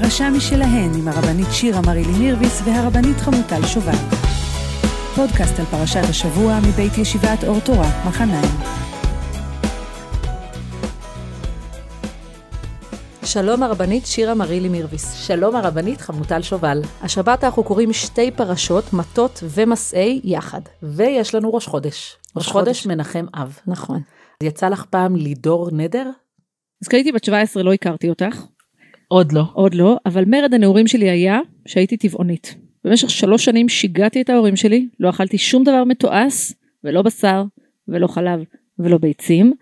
פרשה 0.00 0.30
משלהן 0.30 0.90
עם 0.98 1.08
הרבנית 1.08 1.46
שירה 1.52 1.80
מרילי 1.86 2.18
מירביס 2.18 2.62
והרבנית 2.64 3.16
חמוטל 3.16 3.66
שובל. 3.66 3.96
פודקאסט 5.14 5.58
על 5.58 5.64
פרשת 5.64 6.00
השבוע 6.10 6.58
מבית 6.68 6.98
ישיבת 6.98 7.44
אור 7.46 7.60
תורה, 7.60 8.08
מחניים. 8.08 8.50
שלום 13.24 13.62
הרבנית 13.62 14.06
שירה 14.06 14.34
מרילי 14.34 14.68
מירביס. 14.68 15.26
שלום 15.26 15.56
הרבנית 15.56 16.00
חמוטל 16.00 16.42
שובל. 16.42 16.82
השבת 17.02 17.44
אנחנו 17.44 17.64
קוראים 17.64 17.92
שתי 17.92 18.30
פרשות, 18.30 18.92
מטות 18.92 19.42
ומסעי 19.42 20.20
יחד. 20.24 20.60
ויש 20.82 21.34
לנו 21.34 21.54
ראש 21.54 21.66
חודש. 21.66 22.16
ראש 22.36 22.46
חודש 22.46 22.86
מנחם 22.86 23.26
אב. 23.34 23.58
נכון. 23.66 24.00
יצא 24.42 24.68
לך 24.68 24.84
פעם 24.90 25.16
לידור 25.16 25.68
נדר? 25.72 26.10
אז 26.82 26.88
כשהייתי 26.88 27.12
בת 27.12 27.24
17 27.24 27.62
לא 27.62 27.72
הכרתי 27.72 28.08
אותך. 28.08 28.53
עוד 29.14 29.32
לא. 29.32 29.44
עוד 29.52 29.74
לא, 29.74 29.96
אבל 30.06 30.24
מרד 30.26 30.54
הנעורים 30.54 30.86
שלי 30.86 31.10
היה 31.10 31.40
שהייתי 31.66 31.96
טבעונית. 31.96 32.54
במשך 32.84 33.10
שלוש 33.10 33.44
שנים 33.44 33.68
שיגעתי 33.68 34.20
את 34.20 34.30
ההורים 34.30 34.56
שלי, 34.56 34.88
לא 35.00 35.10
אכלתי 35.10 35.38
שום 35.38 35.64
דבר 35.64 35.84
מתועש, 35.84 36.52
ולא 36.84 37.02
בשר, 37.02 37.44
ולא 37.88 38.06
חלב, 38.06 38.44
ולא 38.78 38.98
ביצים, 38.98 39.52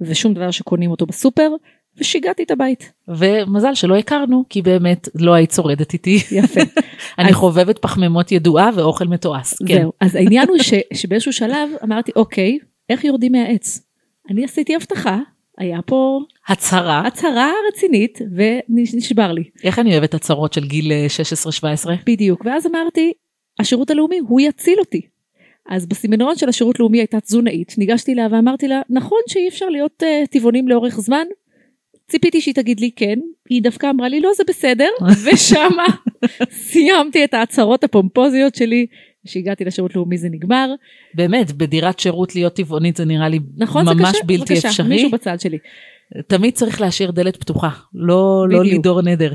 ושום 0.00 0.34
דבר 0.34 0.50
שקונים 0.50 0.90
אותו 0.90 1.06
בסופר, 1.06 1.50
ושיגעתי 1.98 2.42
את 2.42 2.50
הבית. 2.50 2.92
ומזל 3.08 3.74
שלא 3.74 3.96
הכרנו, 3.96 4.44
כי 4.48 4.62
באמת 4.62 5.08
לא 5.14 5.34
היית 5.34 5.50
שורדת 5.50 5.92
איתי. 5.92 6.18
יפה. 6.32 6.60
אני 7.18 7.28
אז- 7.28 7.34
חובבת 7.34 7.78
פחמימות 7.78 8.32
ידועה 8.32 8.70
ואוכל 8.74 9.06
מתועש. 9.06 9.54
כן. 9.68 9.80
זהו, 9.80 9.92
אז 10.00 10.14
העניין 10.14 10.48
הוא 10.48 10.58
ש, 10.58 10.74
שבאיזשהו 10.94 11.32
שלב 11.32 11.68
אמרתי, 11.84 12.12
אוקיי, 12.16 12.58
איך 12.88 13.04
יורדים 13.04 13.32
מהעץ? 13.32 13.82
אני 14.30 14.44
עשיתי 14.44 14.74
הבטחה, 14.76 15.18
היה 15.58 15.82
פה 15.82 16.20
הצהרה. 16.48 17.06
הצהרה 17.06 17.52
רצינית, 17.68 18.18
ונשבר 18.68 19.32
לי. 19.32 19.44
איך 19.64 19.78
אני 19.78 19.92
אוהבת 19.92 20.14
הצהרות 20.14 20.52
של 20.52 20.64
גיל 20.66 20.92
אה, 20.92 21.06
16-17? 21.86 21.90
בדיוק, 22.06 22.42
ואז 22.44 22.66
אמרתי, 22.66 23.12
השירות 23.58 23.90
הלאומי, 23.90 24.18
הוא 24.18 24.40
יציל 24.40 24.78
אותי. 24.78 25.00
אז 25.68 25.86
בסמינרון 25.86 26.36
של 26.36 26.48
השירות 26.48 26.80
לאומי 26.80 26.98
הייתה 26.98 27.20
תזונאית, 27.20 27.74
ניגשתי 27.78 28.12
אליה 28.12 28.28
ואמרתי 28.30 28.68
לה, 28.68 28.82
נכון 28.90 29.18
שאי 29.28 29.48
אפשר 29.48 29.68
להיות 29.68 30.02
uh, 30.02 30.26
טבעונים 30.30 30.68
לאורך 30.68 31.00
זמן? 31.00 31.26
ציפיתי 32.08 32.40
שהיא 32.40 32.54
תגיד 32.54 32.80
לי 32.80 32.90
כן, 32.96 33.18
היא 33.48 33.62
דווקא 33.62 33.90
אמרה 33.90 34.08
לי 34.08 34.20
לא 34.20 34.30
זה 34.36 34.42
בסדר, 34.48 34.88
ושמה 35.24 35.84
סיימתי 36.50 37.24
את 37.24 37.34
ההצהרות 37.34 37.84
הפומפוזיות 37.84 38.54
שלי, 38.54 38.86
כשהגעתי 39.26 39.64
לשירות 39.64 39.96
לאומי 39.96 40.18
זה 40.18 40.28
נגמר, 40.30 40.74
באמת, 41.14 41.52
בדירת 41.52 41.98
שירות 41.98 42.34
להיות 42.34 42.54
טבעונית 42.54 42.96
זה 42.96 43.04
נראה 43.04 43.28
לי 43.28 43.38
נכון 43.56 43.84
זה 43.84 43.94
ממש 43.94 44.08
קשה? 44.08 44.24
בלתי 44.24 44.54
בבקשה, 44.54 44.68
אפשרי. 44.68 44.88
מישהו 44.88 45.10
בצד 45.10 45.40
שלי. 45.40 45.58
תמיד 46.26 46.54
צריך 46.54 46.80
להשאיר 46.80 47.10
דלת 47.10 47.36
פתוחה, 47.36 47.70
לא, 47.94 48.46
לא. 48.48 48.64
לידור 48.64 49.02
נדר. 49.02 49.32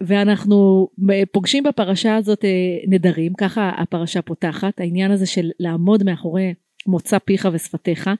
ואנחנו 0.00 0.88
פוגשים 1.32 1.64
בפרשה 1.64 2.16
הזאת 2.16 2.44
אה, 2.44 2.50
נדרים, 2.88 3.32
ככה 3.34 3.70
הפרשה 3.78 4.22
פותחת, 4.22 4.80
העניין 4.80 5.10
הזה 5.10 5.26
של 5.26 5.50
לעמוד 5.60 6.02
מאחורי 6.02 6.54
מוצא 6.86 7.18
פיך 7.18 7.48
ושפתיך. 7.52 8.10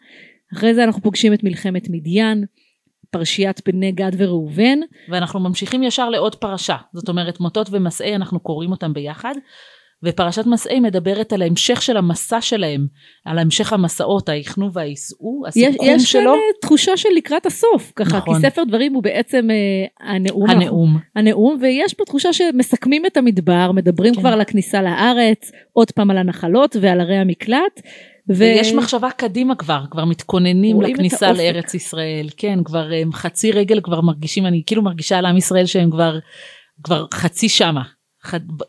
אחרי 0.55 0.75
זה 0.75 0.84
אנחנו 0.84 1.03
פוגשים 1.03 1.34
את 1.34 1.45
מלחמת 1.45 1.89
מדיין, 1.91 2.45
פרשיית 3.11 3.61
בני 3.69 3.92
גד 3.92 4.12
וראובן, 4.19 4.78
ואנחנו 5.09 5.41
ממשיכים 5.41 5.83
ישר 5.83 6.09
לעוד 6.09 6.34
פרשה. 6.34 6.77
זאת 6.93 7.09
אומרת, 7.09 7.41
מוטות 7.41 7.69
ומסעי, 7.70 8.15
אנחנו 8.15 8.41
קוראים 8.41 8.70
אותם 8.70 8.93
ביחד. 8.93 9.34
ופרשת 10.04 10.46
מסעי 10.46 10.80
מדברת 10.80 11.32
על 11.32 11.42
ההמשך 11.42 11.82
של 11.82 11.96
המסע 11.96 12.41
שלהם, 12.41 12.86
על 13.24 13.38
המשך 13.38 13.72
המסעות, 13.72 14.28
היחנו 14.28 14.72
והייסעו, 14.72 15.44
הסיכום 15.48 15.86
יש 15.86 15.91
כאן 15.91 15.98
שלו, 15.98 16.34
אה, 16.34 16.38
תחושה 16.62 16.96
של 16.96 17.08
לקראת 17.16 17.46
הסוף, 17.46 17.92
ככה, 17.96 18.16
נכון. 18.16 18.34
כי 18.34 18.41
ספר 18.41 18.64
דברים 18.64 18.94
הוא 18.94 19.02
בעצם 19.02 19.48
אה, 19.50 20.10
הנאום, 20.14 20.50
הנאום. 20.50 20.98
הנאום, 21.16 21.58
ויש 21.60 21.94
פה 21.94 22.04
תחושה 22.04 22.32
שמסכמים 22.32 23.06
את 23.06 23.16
המדבר, 23.16 23.72
מדברים 23.72 24.14
כן. 24.14 24.20
כבר 24.20 24.31
על 24.31 24.41
הכניסה 24.41 24.82
לארץ, 24.82 25.50
עוד 25.72 25.91
פעם 25.91 26.10
על 26.10 26.19
הנחלות 26.19 26.76
ועל 26.81 27.00
ערי 27.00 27.16
המקלט. 27.16 27.81
ו- 28.31 28.34
ויש 28.34 28.72
מחשבה 28.72 29.10
קדימה 29.10 29.54
כבר, 29.54 29.84
כבר 29.91 30.04
מתכוננים 30.04 30.82
לכניסה. 30.82 31.32
לארץ 31.32 31.75
ישראל. 31.75 32.28
כן, 32.37 32.58
כבר 32.64 32.91
הם, 33.03 33.12
חצי 33.12 33.53
רגל 33.53 33.81
כבר 33.81 34.00
מרגישים, 34.00 34.47
אני 34.47 34.62
כאילו 34.66 34.82
מרגישה 34.82 35.19
על 35.19 35.26
עם 35.26 35.37
ישראל 35.37 35.66
שהם 35.66 35.91
כבר, 35.91 36.19
כבר 36.84 37.06
חצי 37.14 37.48
שמה. 37.48 37.82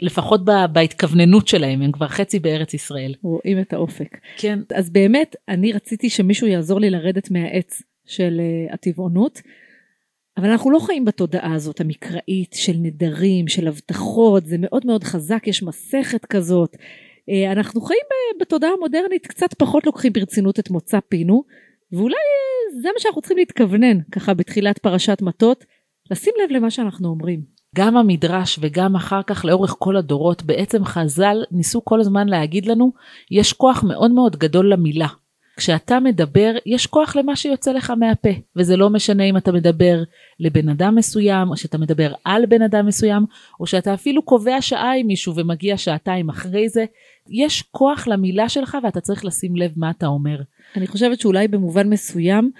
לפחות 0.01 0.41
בהתכווננות 0.73 1.47
שלהם, 1.47 1.81
הם 1.81 1.91
כבר 1.91 2.07
חצי 2.07 2.39
בארץ 2.39 2.73
ישראל. 2.73 3.13
רואים 3.21 3.59
את 3.59 3.73
האופק. 3.73 4.17
כן, 4.37 4.59
אז 4.75 4.89
באמת, 4.89 5.35
אני 5.47 5.71
רציתי 5.71 6.09
שמישהו 6.09 6.47
יעזור 6.47 6.79
לי 6.79 6.89
לרדת 6.89 7.31
מהעץ 7.31 7.81
של 8.05 8.41
uh, 8.41 8.73
הטבעונות, 8.73 9.41
אבל 10.37 10.49
אנחנו 10.49 10.71
לא 10.71 10.79
חיים 10.79 11.05
בתודעה 11.05 11.53
הזאת 11.53 11.81
המקראית 11.81 12.53
של 12.53 12.73
נדרים, 12.81 13.47
של 13.47 13.67
הבטחות, 13.67 14.45
זה 14.45 14.55
מאוד 14.59 14.85
מאוד 14.85 15.03
חזק, 15.03 15.47
יש 15.47 15.63
מסכת 15.63 16.25
כזאת. 16.25 16.75
Uh, 16.75 17.51
אנחנו 17.51 17.81
חיים 17.81 17.99
בתודעה 18.41 18.71
המודרנית, 18.77 19.27
קצת 19.27 19.53
פחות 19.53 19.85
לוקחים 19.85 20.13
ברצינות 20.13 20.59
את 20.59 20.69
מוצא 20.69 20.99
פינו, 21.09 21.43
ואולי 21.91 22.15
uh, 22.15 22.81
זה 22.81 22.87
מה 22.93 22.99
שאנחנו 22.99 23.21
צריכים 23.21 23.37
להתכוונן, 23.37 24.01
ככה 24.11 24.33
בתחילת 24.33 24.77
פרשת 24.77 25.21
מטות, 25.21 25.65
לשים 26.11 26.33
לב 26.43 26.51
למה 26.51 26.71
שאנחנו 26.71 27.09
אומרים. 27.09 27.58
גם 27.75 27.97
המדרש 27.97 28.59
וגם 28.61 28.95
אחר 28.95 29.21
כך 29.23 29.45
לאורך 29.45 29.75
כל 29.79 29.97
הדורות, 29.97 30.43
בעצם 30.43 30.85
חז"ל 30.85 31.37
ניסו 31.51 31.85
כל 31.85 31.99
הזמן 31.99 32.29
להגיד 32.29 32.65
לנו, 32.65 32.91
יש 33.31 33.53
כוח 33.53 33.83
מאוד 33.83 34.11
מאוד 34.11 34.35
גדול 34.35 34.73
למילה. 34.73 35.07
כשאתה 35.57 35.99
מדבר, 35.99 36.55
יש 36.65 36.87
כוח 36.87 37.15
למה 37.15 37.35
שיוצא 37.35 37.71
לך 37.71 37.89
מהפה, 37.89 38.29
וזה 38.55 38.77
לא 38.77 38.89
משנה 38.89 39.23
אם 39.23 39.37
אתה 39.37 39.51
מדבר 39.51 40.03
לבן 40.39 40.69
אדם 40.69 40.95
מסוים, 40.95 41.49
או 41.49 41.57
שאתה 41.57 41.77
מדבר 41.77 42.13
על 42.25 42.45
בן 42.45 42.61
אדם 42.61 42.85
מסוים, 42.85 43.25
או 43.59 43.67
שאתה 43.67 43.93
אפילו 43.93 44.21
קובע 44.21 44.61
שעה 44.61 44.95
עם 44.95 45.07
מישהו 45.07 45.35
ומגיע 45.35 45.77
שעתיים 45.77 46.29
אחרי 46.29 46.69
זה, 46.69 46.85
יש 47.29 47.61
כוח 47.71 48.07
למילה 48.07 48.49
שלך 48.49 48.77
ואתה 48.83 49.01
צריך 49.01 49.25
לשים 49.25 49.55
לב 49.55 49.71
מה 49.75 49.89
אתה 49.89 50.07
אומר. 50.07 50.41
אני 50.75 50.87
חושבת 50.87 51.19
שאולי 51.19 51.47
במובן 51.47 51.89
מסוים, 51.89 52.51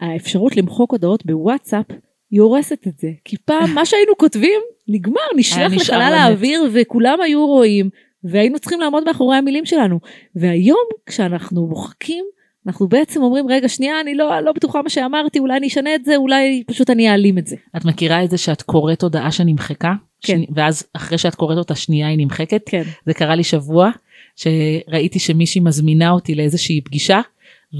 האפשרות 0.00 0.56
למחוק 0.56 0.92
הודעות 0.92 1.26
בוואטסאפ, 1.26 1.86
היא 2.34 2.40
הורסת 2.40 2.84
את 2.88 2.98
זה. 2.98 3.08
כי 3.24 3.36
פעם 3.44 3.74
מה 3.74 3.86
שהיינו 3.86 4.12
כותבים, 4.16 4.60
נגמר, 4.88 5.20
נשלח 5.36 5.72
לחלל. 5.72 6.00
האוויר 6.14 6.62
וכולם 6.72 7.20
היו 7.20 7.46
רואים, 7.46 7.90
והיינו 8.24 8.58
צריכים 8.58 8.80
לעמוד 8.80 9.04
מאחורי 9.06 9.36
המילים 9.36 9.64
שלנו. 9.66 10.00
והיום, 10.36 10.84
כשאנחנו 11.06 11.66
מוחקים, 11.66 12.24
אנחנו 12.66 12.88
בעצם 12.88 13.22
אומרים, 13.22 13.48
רגע, 13.48 13.68
שנייה, 13.68 14.00
אני 14.00 14.14
לא, 14.14 14.40
לא 14.40 14.52
בטוחה 14.52 14.82
מה 14.82 14.88
שאמרתי, 14.88 15.38
אולי 15.38 15.56
אני 15.56 15.66
אשנה 15.66 15.94
את 15.94 16.04
זה, 16.04 16.16
אולי 16.16 16.62
פשוט 16.66 16.90
אני 16.90 17.10
אעלים 17.10 17.38
את 17.38 17.46
זה. 17.46 17.56
את 17.76 17.84
מכירה 17.84 18.24
את 18.24 18.30
זה 18.30 18.38
שאת 18.38 18.62
קוראת 18.62 19.02
הודעה 19.02 19.32
שנמחקה? 19.32 19.92
כן. 20.22 20.32
שני- 20.36 20.46
ואז 20.54 20.86
אחרי 20.92 21.18
שאת 21.18 21.34
קוראת 21.34 21.58
אותה 21.58 21.74
שנייה 21.74 22.08
היא 22.08 22.18
נמחקת? 22.18 22.62
כן. 22.66 22.82
זה 23.06 23.14
קרה 23.14 23.34
לי 23.34 23.44
שבוע, 23.44 23.90
שראיתי 24.36 25.18
שמישהי 25.18 25.60
מזמינה 25.60 26.10
אותי 26.10 26.34
לאיזושהי 26.34 26.80
פגישה, 26.80 27.20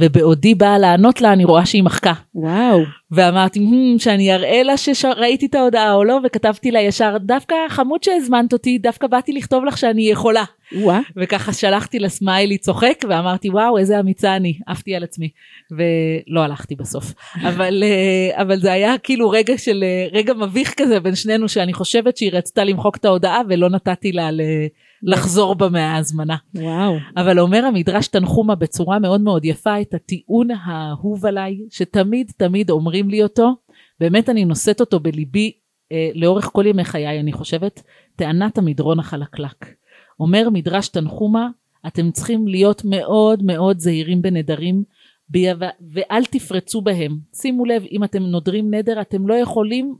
ובעודי 0.00 0.54
באה 0.54 0.78
לענות 0.78 1.20
לה, 1.20 1.32
אני 1.32 1.44
רואה 1.44 1.66
שהיא 1.66 1.82
מחקה. 1.82 2.12
וואו. 2.34 2.80
ואמרתי, 3.10 3.60
"Hmm, 3.60 4.02
שאני 4.02 4.34
אראה 4.34 4.62
לה 4.62 4.76
שראיתי 4.76 5.46
את 5.46 5.54
ההודעה 5.54 5.92
או 5.92 6.04
לא, 6.04 6.20
וכתבתי 6.24 6.70
לה 6.70 6.80
ישר, 6.80 7.16
דווקא 7.20 7.54
חמוד 7.68 8.02
שהזמנת 8.02 8.52
אותי, 8.52 8.78
דווקא 8.78 9.06
באתי 9.06 9.32
לכתוב 9.32 9.64
לך 9.64 9.78
שאני 9.78 10.10
יכולה. 10.10 10.44
וואה. 10.72 11.00
וככה 11.16 11.52
שלחתי 11.52 11.98
לה 11.98 12.08
סמיילי 12.08 12.58
צוחק, 12.58 13.04
ואמרתי, 13.08 13.50
וואו, 13.50 13.78
איזה 13.78 14.00
אמיצה 14.00 14.36
אני, 14.36 14.58
עפתי 14.66 14.94
על 14.94 15.04
עצמי. 15.04 15.28
ולא 15.70 16.40
הלכתי 16.40 16.74
בסוף. 16.74 17.12
אבל, 17.48 17.82
אה, 17.86 18.42
אבל 18.42 18.56
זה 18.60 18.72
היה 18.72 18.98
כאילו 18.98 19.30
רגע 19.30 19.58
של, 19.58 19.84
אה, 19.86 20.06
רגע 20.12 20.34
מביך 20.34 20.74
כזה 20.76 21.00
בין 21.00 21.14
שנינו, 21.14 21.48
שאני 21.48 21.72
חושבת 21.72 22.16
שהיא 22.16 22.30
רצתה 22.32 22.64
למחוק 22.64 22.96
את 22.96 23.04
ההודעה, 23.04 23.40
ולא 23.48 23.70
נתתי 23.70 24.12
לה 24.12 24.30
ל- 24.30 24.40
לחזור 25.04 25.54
בה 25.54 25.68
מההזמנה. 25.68 26.36
וואו. 26.54 26.96
אבל 27.16 27.40
אומר 27.40 27.64
המדרש 27.64 28.08
תנחומה 28.08 28.54
בצורה 28.54 28.98
מאוד 28.98 29.20
מאוד 29.20 29.44
יפה 29.44 29.80
את 29.80 29.94
הטיעון 29.94 30.48
האהוב 30.50 31.26
עליי, 31.26 31.58
שתמיד 31.70 32.32
תמיד 32.36 32.70
אומרים 32.70 33.08
לי 33.08 33.22
אותו, 33.22 33.56
באמת 34.00 34.28
אני 34.28 34.44
נושאת 34.44 34.80
אותו 34.80 35.00
בליבי 35.00 35.52
אה, 35.92 36.10
לאורך 36.14 36.50
כל 36.52 36.66
ימי 36.66 36.84
חיי, 36.84 37.20
אני 37.20 37.32
חושבת, 37.32 37.82
טענת 38.16 38.58
המדרון 38.58 38.98
החלקלק. 38.98 39.74
אומר 40.20 40.48
מדרש 40.52 40.88
תנחומה, 40.88 41.48
אתם 41.86 42.10
צריכים 42.10 42.48
להיות 42.48 42.82
מאוד 42.84 43.42
מאוד 43.42 43.78
זהירים 43.78 44.22
בנדרים, 44.22 44.82
ואל 45.92 46.24
תפרצו 46.24 46.80
בהם. 46.80 47.18
שימו 47.34 47.64
לב, 47.64 47.84
אם 47.90 48.04
אתם 48.04 48.22
נודרים 48.22 48.74
נדר, 48.74 49.00
אתם 49.00 49.28
לא 49.28 49.34
יכולים 49.34 49.94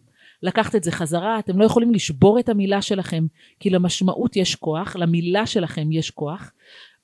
לקחת 0.45 0.75
את 0.75 0.85
זה 0.85 0.93
חזרה, 0.93 1.39
אתם 1.39 1.59
לא 1.59 1.65
יכולים 1.65 1.95
לשבור 1.95 2.39
את 2.39 2.49
המילה 2.49 2.83
שלכם, 2.83 3.27
כי 3.61 3.71
למשמעות 3.71 4.37
יש 4.37 4.55
כוח, 4.55 4.97
למילה 4.97 5.47
שלכם 5.47 5.93
יש 5.93 6.11
כוח, 6.11 6.53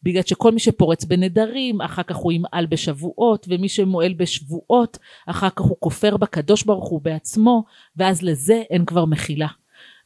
בגלל 0.02 0.22
שכל 0.22 0.52
מי 0.52 0.60
שפורץ 0.60 1.04
בנדרים, 1.04 1.80
אחר 1.80 2.02
כך 2.02 2.16
הוא 2.16 2.32
ימעל 2.32 2.66
בשבועות, 2.66 3.46
ומי 3.48 3.68
שמועל 3.68 4.12
בשבועות, 4.12 4.98
אחר 5.26 5.50
כך 5.50 5.60
הוא 5.60 5.76
כופר 5.80 6.16
בקדוש 6.16 6.64
ברוך 6.64 6.88
הוא 6.88 7.00
בעצמו, 7.02 7.64
ואז 7.96 8.22
לזה 8.22 8.62
אין 8.70 8.84
כבר 8.84 9.04
מחילה. 9.04 9.48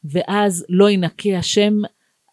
ואז 0.03 0.65
לא 0.69 0.89
ינקה 0.89 1.37
השם 1.37 1.73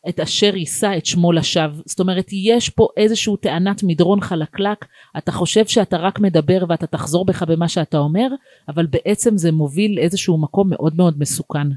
את 0.08 0.20
אשר 0.20 0.56
יישא 0.56 0.92
את 0.96 1.06
שמו 1.06 1.32
לשווא. 1.32 1.82
זאת 1.86 2.00
אומרת, 2.00 2.26
יש 2.32 2.68
פה 2.68 2.88
איזושהי 2.96 3.32
טענת 3.40 3.82
מדרון 3.82 4.20
חלקלק, 4.20 4.84
אתה 5.18 5.32
חושב 5.32 5.66
שאתה 5.66 5.96
רק 5.96 6.20
מדבר 6.20 6.64
ואתה 6.68 6.86
תחזור 6.86 7.24
בך 7.24 7.42
במה 7.42 7.68
שאתה 7.68 7.98
אומר, 7.98 8.28
אבל 8.68 8.86
בעצם 8.86 9.36
זה 9.36 9.52
מוביל 9.52 9.96
לאיזשהו 9.96 10.38
מקום 10.38 10.70
מאוד 10.70 10.96
מאוד 10.96 11.18
מסוכן. 11.18 11.68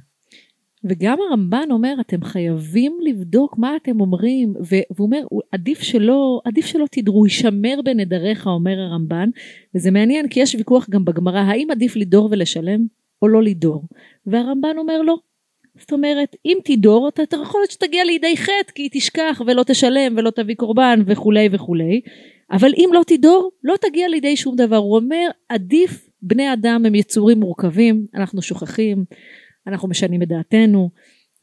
וגם 0.89 1.17
הרמב"ן 1.29 1.67
אומר, 1.71 1.95
אתם 2.01 2.23
חייבים 2.23 2.97
לבדוק 3.03 3.57
מה 3.57 3.75
אתם 3.75 4.01
אומרים, 4.01 4.53
והוא 4.59 5.05
אומר, 5.05 5.21
עדיף 5.51 5.81
שלא, 5.81 6.41
עדיף 6.45 6.65
שלא 6.65 6.85
תדרו, 6.91 7.25
יישמר 7.25 7.79
בנדריך, 7.85 8.47
אומר 8.47 8.79
הרמב"ן, 8.79 9.29
וזה 9.75 9.91
מעניין, 9.91 10.27
כי 10.27 10.39
יש 10.39 10.55
ויכוח 10.55 10.89
גם 10.89 11.05
בגמרא, 11.05 11.39
האם 11.39 11.67
עדיף 11.71 11.95
לדור 11.95 12.29
ולשלם, 12.31 12.85
או 13.21 13.27
לא 13.27 13.43
לדור? 13.43 13.83
והרמב"ן 14.27 14.77
אומר 14.77 15.01
לא. 15.01 15.15
זאת 15.79 15.93
אומרת, 15.93 16.35
אם 16.45 16.57
תדור, 16.63 17.07
אתה 17.07 17.37
יכול 17.41 17.61
להיות 17.61 17.71
שתגיע 17.71 18.03
לידי 18.03 18.37
חטא, 18.37 18.71
כי 18.75 18.89
תשכח 18.91 19.41
ולא 19.47 19.63
תשלם 19.63 20.13
ולא 20.17 20.29
תביא 20.29 20.55
קורבן 20.55 20.99
וכולי 21.05 21.49
וכולי, 21.51 22.01
אבל 22.51 22.71
אם 22.77 22.89
לא 22.93 23.01
תדור, 23.07 23.51
לא 23.63 23.75
תגיע 23.81 24.07
לידי 24.07 24.37
שום 24.37 24.55
דבר. 24.55 24.75
הוא 24.75 24.95
אומר, 24.95 25.29
עדיף, 25.49 26.09
בני 26.21 26.53
אדם 26.53 26.85
הם 26.85 26.95
יצורים 26.95 27.39
מורכבים, 27.39 28.05
אנחנו 28.15 28.41
שוכחים, 28.41 29.05
אנחנו 29.67 29.87
משנים 29.87 30.21
את 30.21 30.27
דעתנו, 30.27 30.89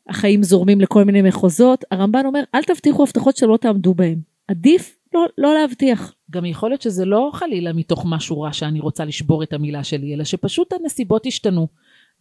החיים 0.09 0.43
זורמים 0.43 0.81
לכל 0.81 1.05
מיני 1.05 1.23
מחוזות. 1.23 1.85
הרמב"ן 1.91 2.27
אומר, 2.27 2.43
אל 2.55 2.63
תבטיחו 2.63 3.03
הבטחות 3.03 3.37
שלא 3.37 3.57
תעמדו 3.57 3.95
בהן. 3.95 4.19
עדיף 4.49 4.97
לא, 5.15 5.27
לא 5.39 5.55
להבטיח. 5.55 6.15
גם 6.31 6.45
יכול 6.45 6.71
להיות 6.71 6.83
שזה 6.83 7.05
לא 7.05 7.31
חלילה 7.33 7.73
מתוך 7.73 8.05
משהו 8.09 8.41
רע 8.41 8.53
שאני 8.53 8.81
רוצה 8.81 9.05
לשבור 9.05 9.43
את 9.43 9.53
המילה 9.53 9.85
שלי, 9.85 10.15
אלא 10.15 10.25
שפשוט 10.25 10.73
הנסיבות 10.73 11.27
השתנו. 11.27 11.69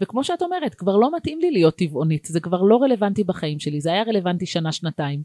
וכמו 0.02 0.24
שאת 0.24 0.42
אומרת, 0.42 0.76
כבר 0.76 0.98
לא 0.98 1.16
מתאים 1.16 1.40
לי 1.40 1.52
להיות 1.52 1.76
טבעונית, 1.76 2.26
זה 2.26 2.40
כבר 2.40 2.62
לא 2.62 2.78
רלוונטי 2.78 3.24
בחיים 3.24 3.60
שלי, 3.60 3.82
זה 3.82 3.92
היה 3.92 4.04
רלוונטי 4.04 4.46
שנה-שנתיים. 4.46 5.24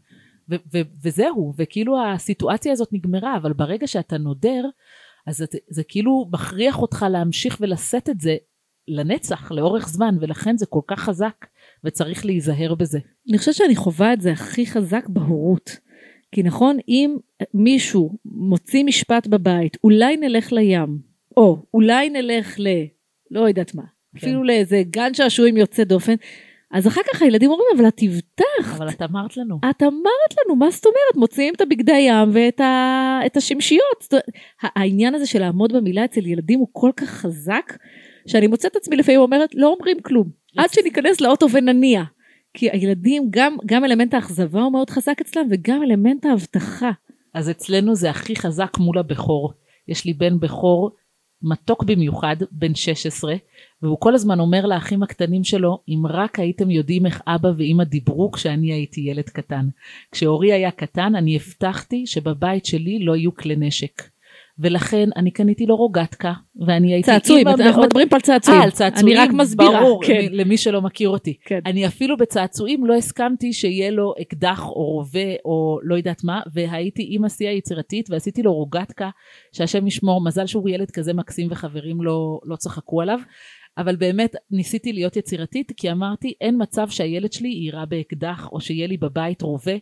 ו- 0.50 0.56
ו- 0.74 0.88
וזהו, 1.02 1.52
וכאילו 1.56 2.02
הסיטואציה 2.02 2.72
הזאת 2.72 2.92
נגמרה, 2.92 3.36
אבל 3.36 3.52
ברגע 3.52 3.86
שאתה 3.86 4.18
נודר, 4.18 4.64
אז 5.26 5.36
זה, 5.36 5.44
זה 5.68 5.82
כאילו 5.84 6.28
מכריח 6.32 6.82
אותך 6.82 7.06
להמשיך 7.10 7.56
ולשאת 7.60 8.08
את 8.10 8.20
זה 8.20 8.36
לנצח, 8.88 9.52
לאורך 9.52 9.88
זמן, 9.88 10.16
ולכן 10.20 10.56
זה 10.56 10.66
כל 10.66 10.80
כך 10.86 11.00
חזק, 11.00 11.46
וצריך 11.84 12.26
להיזהר 12.26 12.74
בזה. 12.74 12.98
אני 13.30 13.38
חושבת 13.38 13.54
שאני 13.54 13.76
חווה 13.76 14.12
את 14.12 14.20
זה 14.20 14.32
הכי 14.32 14.66
חזק 14.66 15.08
בהורות. 15.08 15.78
כי 16.32 16.42
נכון, 16.42 16.78
אם 16.88 17.16
מישהו 17.54 18.18
מוציא 18.24 18.84
משפט 18.84 19.26
בבית, 19.26 19.76
אולי 19.84 20.16
נלך 20.16 20.52
לים, 20.52 20.98
או 21.36 21.66
אולי 21.74 22.10
נלך 22.10 22.60
ל... 22.60 22.68
לא 23.30 23.48
יודעת 23.48 23.74
מה. 23.74 23.95
אפילו 24.18 24.44
לאיזה 24.44 24.82
גן 24.90 25.14
שעשועים 25.14 25.56
יוצא 25.56 25.84
דופן, 25.84 26.14
אז 26.70 26.86
אחר 26.86 27.00
כך 27.12 27.22
הילדים 27.22 27.50
אומרים, 27.50 27.68
אבל 27.76 27.88
את 27.88 28.00
הבטחת. 28.02 28.76
אבל 28.76 28.88
את 28.88 29.02
אמרת 29.02 29.36
לנו. 29.36 29.58
את 29.70 29.82
אמרת 29.82 30.34
לנו, 30.44 30.56
מה 30.56 30.70
זאת 30.70 30.86
אומרת? 30.86 31.16
מוציאים 31.16 31.54
את 31.54 31.60
הבגדי 31.60 31.98
ים 31.98 32.30
ואת 32.32 32.60
ה... 32.60 33.20
את 33.26 33.36
השמשיות. 33.36 34.14
העניין 34.62 35.14
הזה 35.14 35.26
של 35.26 35.38
לעמוד 35.38 35.72
במילה 35.72 36.04
אצל 36.04 36.26
ילדים 36.26 36.58
הוא 36.58 36.68
כל 36.72 36.90
כך 36.96 37.08
חזק, 37.08 37.72
שאני 38.26 38.46
מוצאת 38.46 38.76
עצמי 38.76 38.96
לפעמים 38.96 39.20
אומרת, 39.20 39.54
לא 39.54 39.68
אומרים 39.68 40.00
כלום. 40.00 40.28
עד 40.56 40.70
שניכנס 40.72 41.20
לאוטו 41.20 41.50
ונניע. 41.50 42.02
כי 42.54 42.70
הילדים, 42.70 43.26
גם, 43.30 43.56
גם 43.66 43.84
אלמנט 43.84 44.14
האכזבה 44.14 44.62
הוא 44.62 44.72
מאוד 44.72 44.90
חזק 44.90 45.20
אצלם, 45.20 45.46
וגם 45.50 45.82
אלמנט 45.82 46.26
ההבטחה. 46.26 46.90
אז 47.34 47.50
אצלנו 47.50 47.94
זה 47.94 48.10
הכי 48.10 48.36
חזק 48.36 48.78
מול 48.78 48.98
הבכור. 48.98 49.52
יש 49.88 50.04
לי 50.04 50.12
בן 50.12 50.40
בכור 50.40 50.90
מתוק 51.42 51.84
במיוחד, 51.84 52.36
בן 52.50 52.74
16, 52.74 53.34
והוא 53.82 54.00
כל 54.00 54.14
הזמן 54.14 54.40
אומר 54.40 54.66
לאחים 54.66 55.02
הקטנים 55.02 55.44
שלו, 55.44 55.78
אם 55.88 56.02
רק 56.08 56.38
הייתם 56.38 56.70
יודעים 56.70 57.06
איך 57.06 57.22
אבא 57.26 57.48
ואימא 57.56 57.84
דיברו 57.84 58.30
כשאני 58.30 58.72
הייתי 58.72 59.00
ילד 59.00 59.28
קטן. 59.28 59.68
כשאורי 60.12 60.52
היה 60.52 60.70
קטן, 60.70 61.14
אני 61.14 61.36
הבטחתי 61.36 62.06
שבבית 62.06 62.66
שלי 62.66 62.98
לא 62.98 63.16
יהיו 63.16 63.34
כלי 63.34 63.56
נשק. 63.56 64.02
ולכן 64.58 65.08
אני 65.16 65.30
קניתי 65.30 65.66
לו 65.66 65.76
רוגטקה, 65.76 66.32
ואני 66.66 66.92
הייתי 66.92 67.06
צעצועים, 67.06 67.48
אנחנו 67.48 67.64
מאוד... 67.64 67.86
מדברים 67.86 68.08
פה 68.08 68.16
על 68.16 68.22
צעצועים. 68.22 68.60
אה, 68.60 68.64
על 68.64 68.70
צעצועים, 68.70 69.16
אני 69.16 69.26
רק 69.26 69.32
מסבירה, 69.32 69.80
ברור, 69.80 70.04
כן. 70.06 70.26
למי 70.30 70.56
שלא 70.56 70.82
מכיר 70.82 71.08
אותי. 71.08 71.36
כן. 71.44 71.58
אני 71.66 71.86
אפילו 71.86 72.16
בצעצועים 72.16 72.86
לא 72.86 72.94
הסכמתי 72.94 73.52
שיהיה 73.52 73.90
לו 73.90 74.14
אקדח 74.22 74.66
או 74.66 74.84
רובה 74.84 75.34
או 75.44 75.78
לא 75.82 75.94
יודעת 75.96 76.24
מה, 76.24 76.40
והייתי 76.52 77.06
עם 77.10 77.24
עשייה 77.24 77.52
יצירתית 77.52 78.10
ועשיתי 78.10 78.42
לו 78.42 78.54
רוגטקה, 78.54 79.10
שהשם 79.52 79.86
ישמור, 79.86 80.24
מזל 80.24 80.46
שהוא 80.46 80.68
ילד 80.68 80.90
כזה 80.90 81.12
מקסים 81.12 81.48
וחברים 81.50 82.02
לא, 82.02 82.40
לא 82.44 82.56
צחקו 82.56 83.02
עליו. 83.02 83.18
אבל 83.78 83.96
באמת 83.96 84.36
ניסיתי 84.50 84.92
להיות 84.92 85.16
יצירתית, 85.16 85.72
כי 85.76 85.90
אמרתי, 85.92 86.32
אין 86.40 86.62
מצב 86.62 86.88
שהילד 86.88 87.32
שלי 87.32 87.48
יירה 87.48 87.86
באקדח 87.86 88.48
או 88.52 88.60
שיהיה 88.60 88.86
לי 88.86 88.96
בבית 88.96 89.42
רובה. 89.42 89.76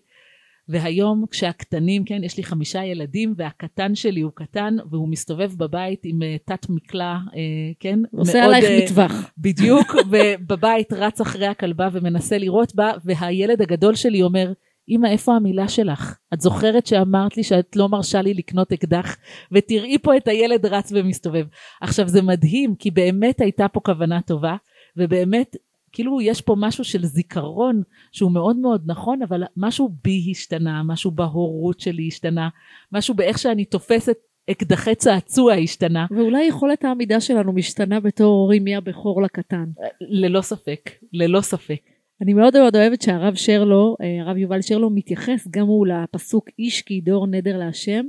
והיום 0.69 1.25
כשהקטנים, 1.31 2.05
כן, 2.05 2.25
יש 2.25 2.37
לי 2.37 2.43
חמישה 2.43 2.85
ילדים 2.85 3.35
והקטן 3.37 3.95
שלי 3.95 4.21
הוא 4.21 4.33
קטן 4.35 4.77
והוא 4.91 5.09
מסתובב 5.09 5.53
בבית 5.57 6.01
עם 6.05 6.23
uh, 6.23 6.25
תת 6.45 6.67
מקלע, 6.71 7.17
uh, 7.27 7.35
כן? 7.81 7.99
עושה 8.13 8.41
מאוד, 8.41 8.55
עלייך 8.55 8.65
uh, 8.65 8.85
מטווח. 8.85 9.31
בדיוק, 9.39 9.95
ובבית 10.11 10.93
רץ 10.93 11.21
אחרי 11.21 11.47
הכלבה 11.47 11.89
ומנסה 11.93 12.39
לראות 12.39 12.75
בה, 12.75 12.93
והילד 13.05 13.63
הגדול 13.63 13.95
שלי 13.95 14.23
אומר, 14.23 14.53
אמא, 14.89 15.07
איפה 15.07 15.37
המילה 15.37 15.69
שלך? 15.69 16.19
את 16.35 16.41
זוכרת 16.41 16.87
שאמרת 16.87 17.37
לי 17.37 17.43
שאת 17.43 17.77
לא 17.77 17.89
מרשה 17.89 18.23
לי 18.23 18.35
לקנות 18.35 18.73
אקדח, 18.73 19.17
ותראי 19.53 19.99
פה 20.03 20.17
את 20.17 20.29
הילד 20.29 20.67
רץ 20.67 20.93
ומסתובב. 20.95 21.47
עכשיו, 21.81 22.09
זה 22.09 22.23
מדהים, 22.23 22.75
כי 22.75 22.91
באמת 22.91 23.41
הייתה 23.41 23.69
פה 23.69 23.81
כוונה 23.81 24.21
טובה, 24.21 24.57
ובאמת 24.97 25.57
כאילו 25.95 26.21
יש 26.21 26.41
פה 26.41 26.55
משהו 26.59 26.85
של 26.85 27.05
זיכרון 27.05 27.83
שהוא 28.13 28.33
מאוד 28.33 28.57
מאוד 28.57 28.83
נכון, 28.87 29.23
אבל 29.23 29.43
משהו 29.57 29.91
בי 30.05 30.29
השתנה, 30.31 30.83
משהו 30.83 31.11
בהורות 31.11 31.81
שלי 31.81 32.09
השתנה, 32.09 32.49
משהו 32.93 33.15
באיך 33.15 33.39
שאני 33.39 33.65
תופסת 33.65 34.17
אקדחי 34.51 34.95
צעצוע 34.95 35.55
השתנה. 35.55 36.07
ואולי 36.11 36.45
יכולת 36.45 36.85
העמידה 36.85 37.21
שלנו 37.21 37.53
משתנה 37.53 38.01
בתור 38.01 38.27
הורים 38.27 38.65
מהבכור 38.65 39.23
לקטן. 39.23 39.65
ללא 40.01 40.41
ספק, 40.41 40.91
ללא 41.13 41.41
ספק. 41.41 41.81
אני 42.23 42.35
מאוד 42.35 42.59
מאוד 42.59 42.77
אוהבת 42.77 43.03
שהרב 43.03 43.35
שרלו, 43.35 43.97
אה, 44.03 44.21
הרב 44.21 44.37
יובל 44.37 44.63
שרלו, 44.63 44.91
מתייחס 44.91 45.49
גם 45.51 45.67
הוא 45.67 45.87
לפסוק 45.87 46.49
איש 46.59 46.83
כי 46.83 47.01
דור 47.01 47.27
נדר 47.27 47.59
להשם. 47.59 48.05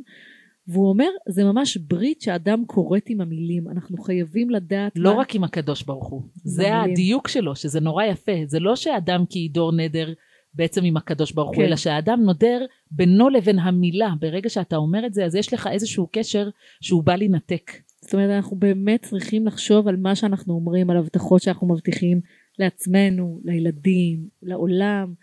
והוא 0.67 0.89
אומר, 0.89 1.09
זה 1.29 1.43
ממש 1.43 1.77
ברית 1.77 2.21
שאדם 2.21 2.63
כורת 2.67 3.03
עם 3.09 3.21
המילים, 3.21 3.69
אנחנו 3.69 3.97
חייבים 3.97 4.49
לדעת... 4.49 4.91
לא 4.95 5.15
מה... 5.15 5.21
רק 5.21 5.35
עם 5.35 5.43
הקדוש 5.43 5.83
ברוך 5.83 6.07
הוא, 6.07 6.21
זה 6.35 6.73
המילים. 6.73 6.93
הדיוק 6.93 7.27
שלו, 7.27 7.55
שזה 7.55 7.79
נורא 7.79 8.03
יפה, 8.03 8.31
זה 8.45 8.59
לא 8.59 8.75
שאדם 8.75 9.25
כי 9.29 9.39
ידור 9.39 9.71
נדר 9.71 10.13
בעצם 10.53 10.83
עם 10.83 10.97
הקדוש 10.97 11.31
ברוך 11.31 11.55
כן. 11.55 11.61
הוא, 11.61 11.67
אלא 11.67 11.75
שהאדם 11.75 12.21
נודר 12.23 12.65
בינו 12.91 13.29
לבין 13.29 13.59
המילה, 13.59 14.13
ברגע 14.19 14.49
שאתה 14.49 14.75
אומר 14.75 15.05
את 15.05 15.13
זה, 15.13 15.25
אז 15.25 15.35
יש 15.35 15.53
לך 15.53 15.69
איזשהו 15.71 16.07
קשר 16.11 16.49
שהוא 16.81 17.03
בא 17.03 17.15
להינתק. 17.15 17.71
זאת 18.01 18.13
אומרת, 18.13 18.29
אנחנו 18.29 18.57
באמת 18.57 19.05
צריכים 19.05 19.47
לחשוב 19.47 19.87
על 19.87 19.95
מה 19.95 20.15
שאנחנו 20.15 20.53
אומרים, 20.53 20.89
על 20.89 20.97
הבטחות 20.97 21.41
שאנחנו 21.41 21.67
מבטיחים 21.67 22.21
לעצמנו, 22.59 23.39
לילדים, 23.43 24.27
לעולם. 24.43 25.13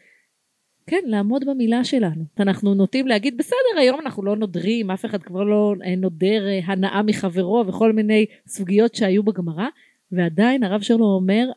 כן, 0.87 1.01
לעמוד 1.07 1.45
במילה 1.47 1.85
שלנו. 1.85 2.25
אנחנו 2.41 2.75
נוטים 2.75 3.07
להגיד, 3.07 3.37
בסדר, 3.37 3.81
היום 3.81 4.01
אנחנו 4.01 4.23
לא 4.23 4.37
נודרים, 4.37 4.91
אף 4.91 5.05
אחד 5.05 5.23
כבר 5.23 5.43
לא 5.43 5.75
אה, 5.85 5.97
נודר 5.97 6.47
אה, 6.47 6.61
הנאה 6.65 7.03
מחברו 7.03 7.65
וכל 7.69 7.93
מיני 7.93 8.27
סוגיות 8.47 8.95
שהיו 8.95 9.23
בגמרא, 9.23 9.69
ועדיין 10.13 10.63
הרב 10.63 10.81
שלו 10.81 11.05
אומר, 11.05 11.51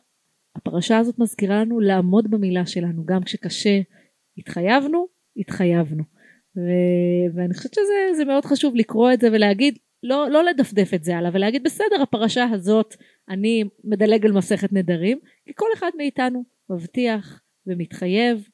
הפרשה 0.56 0.98
הזאת 0.98 1.18
מזכירה 1.18 1.60
לנו 1.60 1.80
לעמוד 1.80 2.30
במילה 2.30 2.66
שלנו, 2.66 3.04
גם 3.04 3.22
כשקשה 3.22 3.80
התחייבנו, 4.38 5.06
התחייבנו. 5.36 6.02
ו- 6.56 7.34
ואני 7.34 7.54
חושבת 7.54 7.74
שזה 7.74 8.24
מאוד 8.24 8.44
חשוב 8.44 8.76
לקרוא 8.76 9.12
את 9.12 9.20
זה 9.20 9.28
ולהגיד, 9.32 9.78
לא, 10.02 10.30
לא 10.30 10.44
לדפדף 10.44 10.94
את 10.94 11.04
זה 11.04 11.16
הלאה, 11.16 11.30
ולהגיד, 11.34 11.62
בסדר, 11.62 12.02
הפרשה 12.02 12.44
הזאת, 12.52 12.94
אני 13.28 13.64
מדלג 13.84 14.26
על 14.26 14.32
מסכת 14.32 14.72
נדרים, 14.72 15.18
כי 15.46 15.52
כל 15.54 15.68
אחד 15.74 15.90
מאיתנו 15.96 16.44
מבטיח 16.70 17.40
ומתחייב 17.66 18.48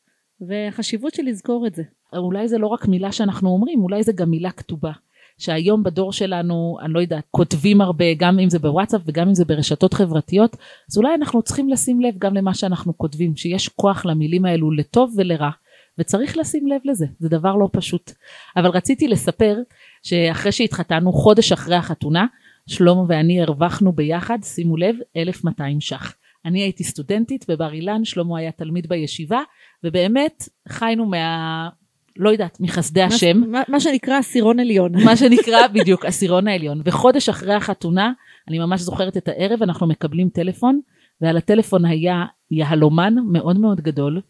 והחשיבות 0.48 1.14
של 1.14 1.22
לזכור 1.22 1.66
את 1.66 1.74
זה. 1.74 1.82
אולי 2.16 2.48
זה 2.48 2.58
לא 2.58 2.66
רק 2.66 2.88
מילה 2.88 3.12
שאנחנו 3.12 3.50
אומרים, 3.50 3.82
אולי 3.82 4.02
זה 4.02 4.12
גם 4.12 4.30
מילה 4.30 4.50
כתובה. 4.50 4.92
שהיום 5.38 5.82
בדור 5.82 6.12
שלנו, 6.12 6.78
אני 6.82 6.92
לא 6.92 7.00
יודעת, 7.00 7.24
כותבים 7.30 7.80
הרבה, 7.80 8.04
גם 8.16 8.38
אם 8.38 8.50
זה 8.50 8.58
בוואטסאפ 8.58 9.00
וגם 9.06 9.28
אם 9.28 9.34
זה 9.34 9.44
ברשתות 9.44 9.94
חברתיות, 9.94 10.56
אז 10.90 10.98
אולי 10.98 11.14
אנחנו 11.14 11.42
צריכים 11.42 11.68
לשים 11.68 12.00
לב 12.00 12.14
גם 12.18 12.34
למה 12.34 12.54
שאנחנו 12.54 12.98
כותבים, 12.98 13.36
שיש 13.36 13.68
כוח 13.68 14.06
למילים 14.06 14.44
האלו 14.44 14.70
לטוב 14.70 15.14
ולרע, 15.16 15.50
וצריך 15.98 16.38
לשים 16.38 16.66
לב 16.66 16.80
לזה, 16.84 17.06
זה 17.18 17.28
דבר 17.28 17.56
לא 17.56 17.68
פשוט. 17.72 18.12
אבל 18.56 18.70
רציתי 18.70 19.08
לספר 19.08 19.58
שאחרי 20.02 20.52
שהתחתנו, 20.52 21.12
חודש 21.12 21.52
אחרי 21.52 21.76
החתונה, 21.76 22.26
שלמה 22.66 23.02
ואני 23.08 23.42
הרווחנו 23.42 23.92
ביחד, 23.92 24.38
שימו 24.42 24.76
לב, 24.76 24.96
1,200 25.16 25.80
ש"ח. 25.80 26.14
אני 26.44 26.62
הייתי 26.62 26.84
סטודנטית 26.84 27.44
בבר 27.50 27.72
אילן, 27.72 28.04
שלמה 28.04 28.38
היה 28.38 28.52
תלמיד 28.52 28.88
בישיבה, 28.88 29.40
ובאמת 29.84 30.48
חיינו 30.68 31.06
מה... 31.06 31.68
לא 32.16 32.30
יודעת, 32.30 32.60
מחסדי 32.60 33.02
השם. 33.02 33.40
מה, 33.50 33.62
מה 33.68 33.80
שנקרא 33.80 34.18
עשירון 34.18 34.60
עליון. 34.60 35.04
מה 35.04 35.16
שנקרא 35.16 35.66
בדיוק 35.66 36.04
עשירון 36.04 36.48
העליון. 36.48 36.82
וחודש 36.84 37.28
אחרי 37.28 37.54
החתונה, 37.54 38.12
אני 38.48 38.58
ממש 38.58 38.80
זוכרת 38.80 39.16
את 39.16 39.28
הערב, 39.28 39.62
אנחנו 39.62 39.86
מקבלים 39.86 40.28
טלפון, 40.28 40.80
ועל 41.20 41.36
הטלפון 41.36 41.84
היה 41.84 42.24
יהלומן 42.50 43.14
מאוד 43.32 43.58
מאוד 43.58 43.80
גדול, 43.80 44.20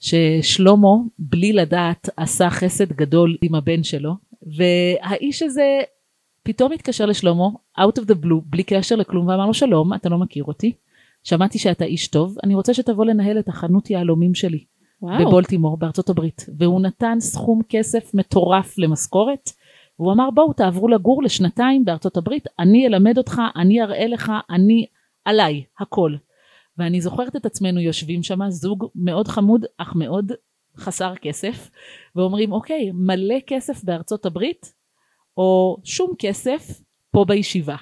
ששלמה, 0.00 0.88
בלי 1.18 1.52
לדעת, 1.52 2.08
עשה 2.16 2.50
חסד 2.50 2.92
גדול 2.92 3.36
עם 3.42 3.54
הבן 3.54 3.82
שלו, 3.82 4.12
והאיש 4.56 5.42
הזה 5.42 5.80
פתאום 6.42 6.72
התקשר 6.72 7.06
לשלמה, 7.06 7.48
out 7.78 8.00
of 8.00 8.02
the 8.02 8.24
blue, 8.24 8.40
בלי 8.44 8.62
קשר 8.62 8.96
לכלום, 8.96 9.26
ואמר 9.26 9.46
לו, 9.46 9.54
שלום, 9.54 9.94
אתה 9.94 10.08
לא 10.08 10.18
מכיר 10.18 10.44
אותי? 10.44 10.72
שמעתי 11.26 11.58
שאתה 11.58 11.84
איש 11.84 12.08
טוב, 12.08 12.36
אני 12.44 12.54
רוצה 12.54 12.74
שתבוא 12.74 13.04
לנהל 13.04 13.38
את 13.38 13.48
החנות 13.48 13.90
יהלומים 13.90 14.34
שלי. 14.34 14.64
וואו. 15.02 15.26
בבולטימור 15.26 15.76
בארצות 15.76 16.08
הברית, 16.08 16.46
והוא 16.58 16.80
נתן 16.80 17.16
סכום 17.20 17.60
כסף 17.68 18.14
מטורף 18.14 18.78
למשכורת, 18.78 19.50
והוא 19.98 20.12
אמר 20.12 20.30
בואו 20.30 20.52
תעברו 20.52 20.88
לגור 20.88 21.22
לשנתיים 21.22 21.84
בארצות 21.84 22.16
הברית, 22.16 22.46
אני 22.58 22.86
אלמד 22.86 23.18
אותך, 23.18 23.42
אני 23.56 23.82
אראה 23.82 24.06
לך, 24.06 24.32
אני 24.50 24.86
עליי, 25.24 25.64
הכל. 25.78 26.14
ואני 26.78 27.00
זוכרת 27.00 27.36
את 27.36 27.46
עצמנו 27.46 27.80
יושבים 27.80 28.22
שם, 28.22 28.38
זוג 28.48 28.86
מאוד 28.94 29.28
חמוד, 29.28 29.64
אך 29.78 29.94
מאוד 29.94 30.32
חסר 30.76 31.14
כסף, 31.14 31.70
ואומרים 32.16 32.52
אוקיי, 32.52 32.90
מלא 32.94 33.36
כסף 33.46 33.84
בארצות 33.84 34.26
הברית, 34.26 34.72
או 35.36 35.76
שום 35.84 36.12
כסף 36.18 36.80
פה 37.10 37.24
בישיבה, 37.24 37.76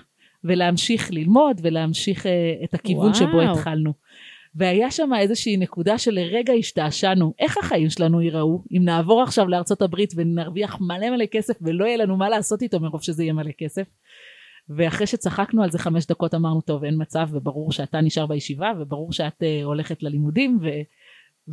ולהמשיך 0.45 1.11
ללמוד 1.11 1.61
ולהמשיך 1.63 2.27
uh, 2.27 2.29
את 2.65 2.75
הכיוון 2.75 3.07
וואו. 3.07 3.15
שבו 3.15 3.41
התחלנו. 3.41 3.93
והיה 4.55 4.91
שם 4.91 5.11
איזושהי 5.19 5.57
נקודה 5.57 5.99
שלרגע 5.99 6.53
השתעשענו, 6.53 7.35
איך 7.39 7.59
החיים 7.59 7.91
שלנו 7.91 8.21
ייראו 8.21 8.63
אם 8.73 8.85
נעבור 8.85 9.23
עכשיו 9.23 9.49
לארצות 9.49 9.83
הברית 9.83 10.13
ונרוויח 10.17 10.81
מלא 10.81 11.11
מלא 11.11 11.27
כסף 11.27 11.55
ולא 11.63 11.85
יהיה 11.85 11.97
לנו 11.97 12.17
מה 12.17 12.29
לעשות 12.29 12.63
איתו 12.63 12.81
מרוב 12.81 13.03
שזה 13.03 13.23
יהיה 13.23 13.33
מלא 13.33 13.51
כסף. 13.59 13.89
ואחרי 14.69 15.07
שצחקנו 15.07 15.63
על 15.63 15.71
זה 15.71 15.79
חמש 15.79 16.07
דקות 16.07 16.35
אמרנו 16.35 16.61
טוב 16.61 16.85
אין 16.85 16.95
מצב 16.99 17.29
וברור 17.33 17.73
שאתה 17.73 18.01
נשאר 18.01 18.27
בישיבה 18.27 18.73
וברור 18.81 19.13
שאת 19.13 19.43
uh, 19.43 19.65
הולכת 19.65 20.03
ללימודים 20.03 20.59
ו, 20.63 20.69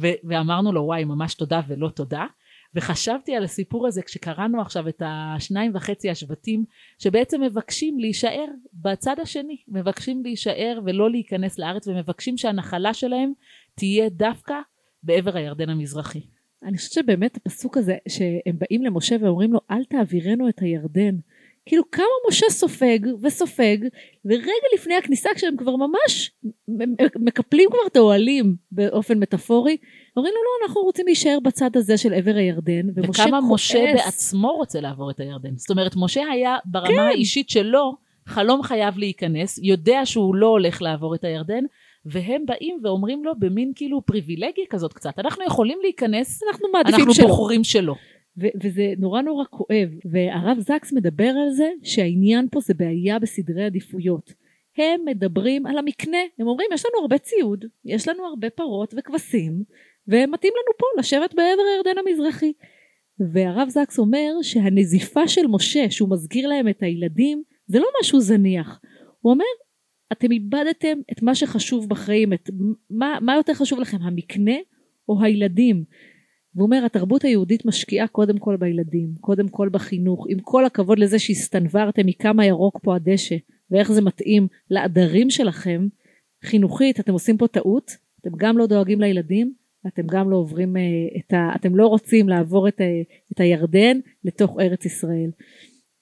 ו, 0.01 0.07
ואמרנו 0.23 0.71
לו 0.71 0.81
וואי 0.81 1.03
ממש 1.03 1.33
תודה 1.33 1.61
ולא 1.67 1.89
תודה. 1.89 2.25
וחשבתי 2.75 3.35
על 3.35 3.43
הסיפור 3.43 3.87
הזה 3.87 4.01
כשקראנו 4.01 4.61
עכשיו 4.61 4.87
את 4.87 5.01
השניים 5.05 5.71
וחצי 5.75 6.09
השבטים 6.09 6.65
שבעצם 6.99 7.41
מבקשים 7.41 7.99
להישאר 7.99 8.45
בצד 8.73 9.19
השני, 9.19 9.57
מבקשים 9.67 10.23
להישאר 10.23 10.79
ולא 10.85 11.11
להיכנס 11.11 11.59
לארץ 11.59 11.87
ומבקשים 11.87 12.37
שהנחלה 12.37 12.93
שלהם 12.93 13.31
תהיה 13.75 14.09
דווקא 14.09 14.55
בעבר 15.03 15.37
הירדן 15.37 15.69
המזרחי. 15.69 16.21
אני 16.63 16.77
חושבת 16.77 16.91
שבאמת 16.91 17.37
הפסוק 17.37 17.77
הזה, 17.77 17.97
שהם 18.07 18.59
באים 18.59 18.83
למשה 18.83 19.15
ואומרים 19.21 19.53
לו, 19.53 19.59
אל 19.71 19.83
תעבירנו 19.83 20.49
את 20.49 20.59
הירדן. 20.61 21.15
כאילו 21.65 21.91
כמה 21.91 22.05
משה 22.29 22.45
סופג 22.49 22.99
וסופג, 23.21 23.77
ורגע 24.25 24.51
לפני 24.75 24.95
הכניסה, 24.95 25.29
כשהם 25.35 25.57
כבר 25.57 25.75
ממש 25.75 26.31
מקפלים 27.15 27.69
כבר 27.69 27.87
את 27.87 27.95
האוהלים 27.95 28.55
באופן 28.71 29.19
מטאפורי, 29.19 29.77
אומרים 30.17 30.33
לו, 30.35 30.41
לא, 30.41 30.67
אנחנו 30.67 30.81
רוצים 30.81 31.05
להישאר 31.05 31.37
בצד 31.43 31.69
הזה 31.75 31.97
של 31.97 32.13
עבר 32.13 32.35
הירדן, 32.35 32.89
ומשה 32.95 33.23
וכמה 33.23 33.39
כועס. 33.41 33.51
משה 33.51 33.93
בעצמו 33.93 34.51
רוצה 34.51 34.81
לעבור 34.81 35.11
את 35.11 35.19
הירדן. 35.19 35.57
זאת 35.57 35.69
אומרת, 35.69 35.95
משה 35.95 36.23
היה 36.31 36.57
ברמה 36.65 36.87
כן. 36.87 36.99
האישית 36.99 37.49
שלו, 37.49 37.95
חלום 38.27 38.63
חייב 38.63 38.97
להיכנס, 38.97 39.59
יודע 39.63 40.05
שהוא 40.05 40.35
לא 40.35 40.47
הולך 40.47 40.81
לעבור 40.81 41.15
את 41.15 41.23
הירדן, 41.23 41.63
והם 42.05 42.45
באים 42.45 42.79
ואומרים 42.83 43.23
לו 43.23 43.33
במין 43.39 43.71
כאילו 43.75 44.05
פריבילגיה 44.05 44.65
כזאת 44.69 44.93
קצת, 44.93 45.19
אנחנו 45.19 45.43
יכולים 45.43 45.77
להיכנס, 45.81 46.43
אנחנו 46.51 46.67
מעדיפים 46.73 46.99
אנחנו 46.99 47.13
שלא. 47.13 47.27
בוחרים 47.27 47.63
שלו. 47.63 47.95
ו- 48.37 48.53
וזה 48.63 48.93
נורא 48.97 49.21
נורא 49.21 49.43
כואב, 49.49 49.89
והרב 50.11 50.59
זקס 50.59 50.93
מדבר 50.93 51.29
על 51.29 51.49
זה 51.49 51.69
שהעניין 51.83 52.47
פה 52.51 52.59
זה 52.59 52.73
בעיה 52.73 53.19
בסדרי 53.19 53.63
עדיפויות. 53.63 54.33
הם 54.77 55.01
מדברים 55.05 55.65
על 55.65 55.77
המקנה, 55.77 56.17
הם 56.39 56.47
אומרים 56.47 56.69
יש 56.73 56.85
לנו 56.85 57.01
הרבה 57.01 57.17
ציוד, 57.17 57.65
יש 57.85 58.07
לנו 58.07 58.25
הרבה 58.25 58.49
פרות 58.49 58.93
וכבשים, 58.97 59.63
ומתאים 60.07 60.53
לנו 60.53 60.77
פה 60.77 60.85
לשבת 60.99 61.33
בעבר 61.33 61.61
הירדן 61.73 61.99
המזרחי. 61.99 62.53
והרב 63.33 63.69
זקס 63.69 63.99
אומר 63.99 64.31
שהנזיפה 64.41 65.27
של 65.27 65.47
משה, 65.47 65.89
שהוא 65.89 66.09
מזכיר 66.09 66.47
להם 66.47 66.67
את 66.67 66.83
הילדים, 66.83 67.43
זה 67.67 67.79
לא 67.79 67.87
משהו 68.01 68.19
זניח. 68.19 68.81
הוא 69.21 69.33
אומר, 69.33 69.45
אתם 70.11 70.31
איבדתם 70.31 70.99
את 71.11 71.21
מה 71.21 71.35
שחשוב 71.35 71.89
בחיים, 71.89 72.33
את 72.33 72.49
מה, 72.89 73.17
מה 73.21 73.35
יותר 73.35 73.53
חשוב 73.53 73.79
לכם, 73.79 73.97
המקנה 74.01 74.55
או 75.09 75.23
הילדים? 75.23 75.83
והוא 76.55 76.65
אומר 76.65 76.85
התרבות 76.85 77.23
היהודית 77.23 77.65
משקיעה 77.65 78.07
קודם 78.07 78.37
כל 78.37 78.57
בילדים, 78.57 79.15
קודם 79.19 79.47
כל 79.47 79.69
בחינוך, 79.69 80.25
עם 80.29 80.39
כל 80.39 80.65
הכבוד 80.65 80.99
לזה 80.99 81.19
שהסתנוורתם 81.19 82.05
מכמה 82.05 82.45
ירוק 82.45 82.79
פה 82.83 82.95
הדשא 82.95 83.35
ואיך 83.71 83.91
זה 83.91 84.01
מתאים 84.01 84.47
לעדרים 84.69 85.29
שלכם, 85.29 85.87
חינוכית 86.43 86.99
אתם 86.99 87.13
עושים 87.13 87.37
פה 87.37 87.47
טעות, 87.47 87.91
אתם 88.21 88.29
גם 88.37 88.57
לא 88.57 88.67
דואגים 88.67 89.01
לילדים, 89.01 89.53
אתם 89.87 90.07
גם 90.11 90.31
לא 90.31 90.35
עוברים 90.35 90.77
אה, 90.77 90.81
את 91.17 91.33
ה... 91.33 91.51
אתם 91.55 91.75
לא 91.75 91.87
רוצים 91.87 92.29
לעבור 92.29 92.67
את, 92.67 92.81
ה, 92.81 92.83
את 93.31 93.39
הירדן 93.39 93.99
לתוך 94.23 94.59
ארץ 94.59 94.85
ישראל. 94.85 95.31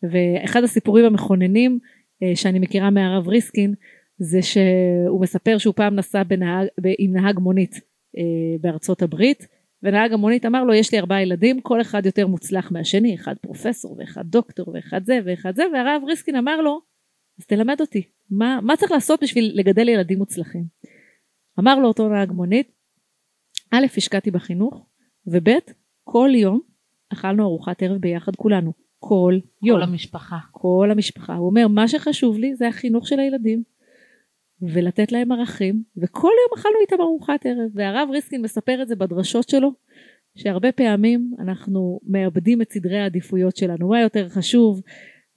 ואחד 0.03 0.63
הסיפורים 0.63 1.05
המכוננים 1.05 1.79
אה, 2.23 2.35
שאני 2.35 2.59
מכירה 2.59 2.89
מהרב 2.89 3.27
ריסקין 3.27 3.73
זה 4.17 4.41
שהוא 4.41 5.21
מספר 5.21 5.57
שהוא 5.57 5.73
פעם 5.75 5.95
נסע 5.95 6.23
בנהג, 6.23 6.67
עם 6.99 7.13
נהג 7.13 7.39
מונית 7.39 7.75
אה, 8.17 8.57
בארצות 8.61 9.01
הברית 9.01 9.47
ונהג 9.83 10.13
המונית 10.13 10.45
אמר 10.45 10.63
לו 10.63 10.73
יש 10.73 10.91
לי 10.91 10.99
ארבעה 10.99 11.21
ילדים 11.21 11.61
כל 11.61 11.81
אחד 11.81 12.05
יותר 12.05 12.27
מוצלח 12.27 12.71
מהשני 12.71 13.15
אחד 13.15 13.35
פרופסור 13.41 13.95
ואחד 13.99 14.23
דוקטור 14.25 14.69
ואחד 14.73 15.05
זה 15.05 15.19
ואחד 15.25 15.55
זה 15.55 15.63
והרב 15.73 16.01
ריסקין 16.07 16.35
אמר 16.35 16.61
לו 16.61 16.79
אז 17.39 17.45
תלמד 17.45 17.81
אותי 17.81 18.03
מה, 18.31 18.59
מה 18.63 18.77
צריך 18.77 18.91
לעשות 18.91 19.23
בשביל 19.23 19.51
לגדל 19.55 19.89
ילדים 19.89 20.17
מוצלחים 20.17 20.63
אמר 21.59 21.79
לו 21.79 21.87
אותו 21.87 22.09
נהג 22.09 22.31
מונית 22.31 22.71
א' 23.71 23.85
השקעתי 23.97 24.31
בחינוך 24.31 24.85
וב' 25.27 25.49
כל 26.03 26.29
יום 26.35 26.59
אכלנו 27.13 27.43
ארוחת 27.43 27.83
ערב 27.83 27.97
ביחד 27.97 28.35
כולנו. 28.35 28.73
כל 28.99 29.39
יום. 29.63 29.79
כל 29.79 29.83
המשפחה. 29.83 30.37
כל 30.51 30.89
המשפחה. 30.91 31.35
הוא 31.35 31.49
אומר 31.49 31.67
מה 31.67 31.87
שחשוב 31.87 32.37
לי 32.37 32.55
זה 32.55 32.67
החינוך 32.67 33.07
של 33.07 33.19
הילדים 33.19 33.63
ולתת 34.61 35.11
להם 35.11 35.31
ערכים 35.31 35.83
וכל 35.97 36.27
יום 36.27 36.59
אכלנו 36.59 36.75
איתם 36.81 37.01
ארוחת 37.01 37.45
ערב. 37.45 37.71
והרב 37.73 38.09
ריסקין 38.11 38.41
מספר 38.41 38.81
את 38.81 38.87
זה 38.87 38.95
בדרשות 38.95 39.49
שלו 39.49 39.71
שהרבה 40.35 40.71
פעמים 40.71 41.33
אנחנו 41.39 41.99
מאבדים 42.03 42.61
את 42.61 42.71
סדרי 42.71 42.97
העדיפויות 42.97 43.57
שלנו. 43.57 43.89
מה 43.89 44.01
יותר 44.01 44.29
חשוב 44.29 44.81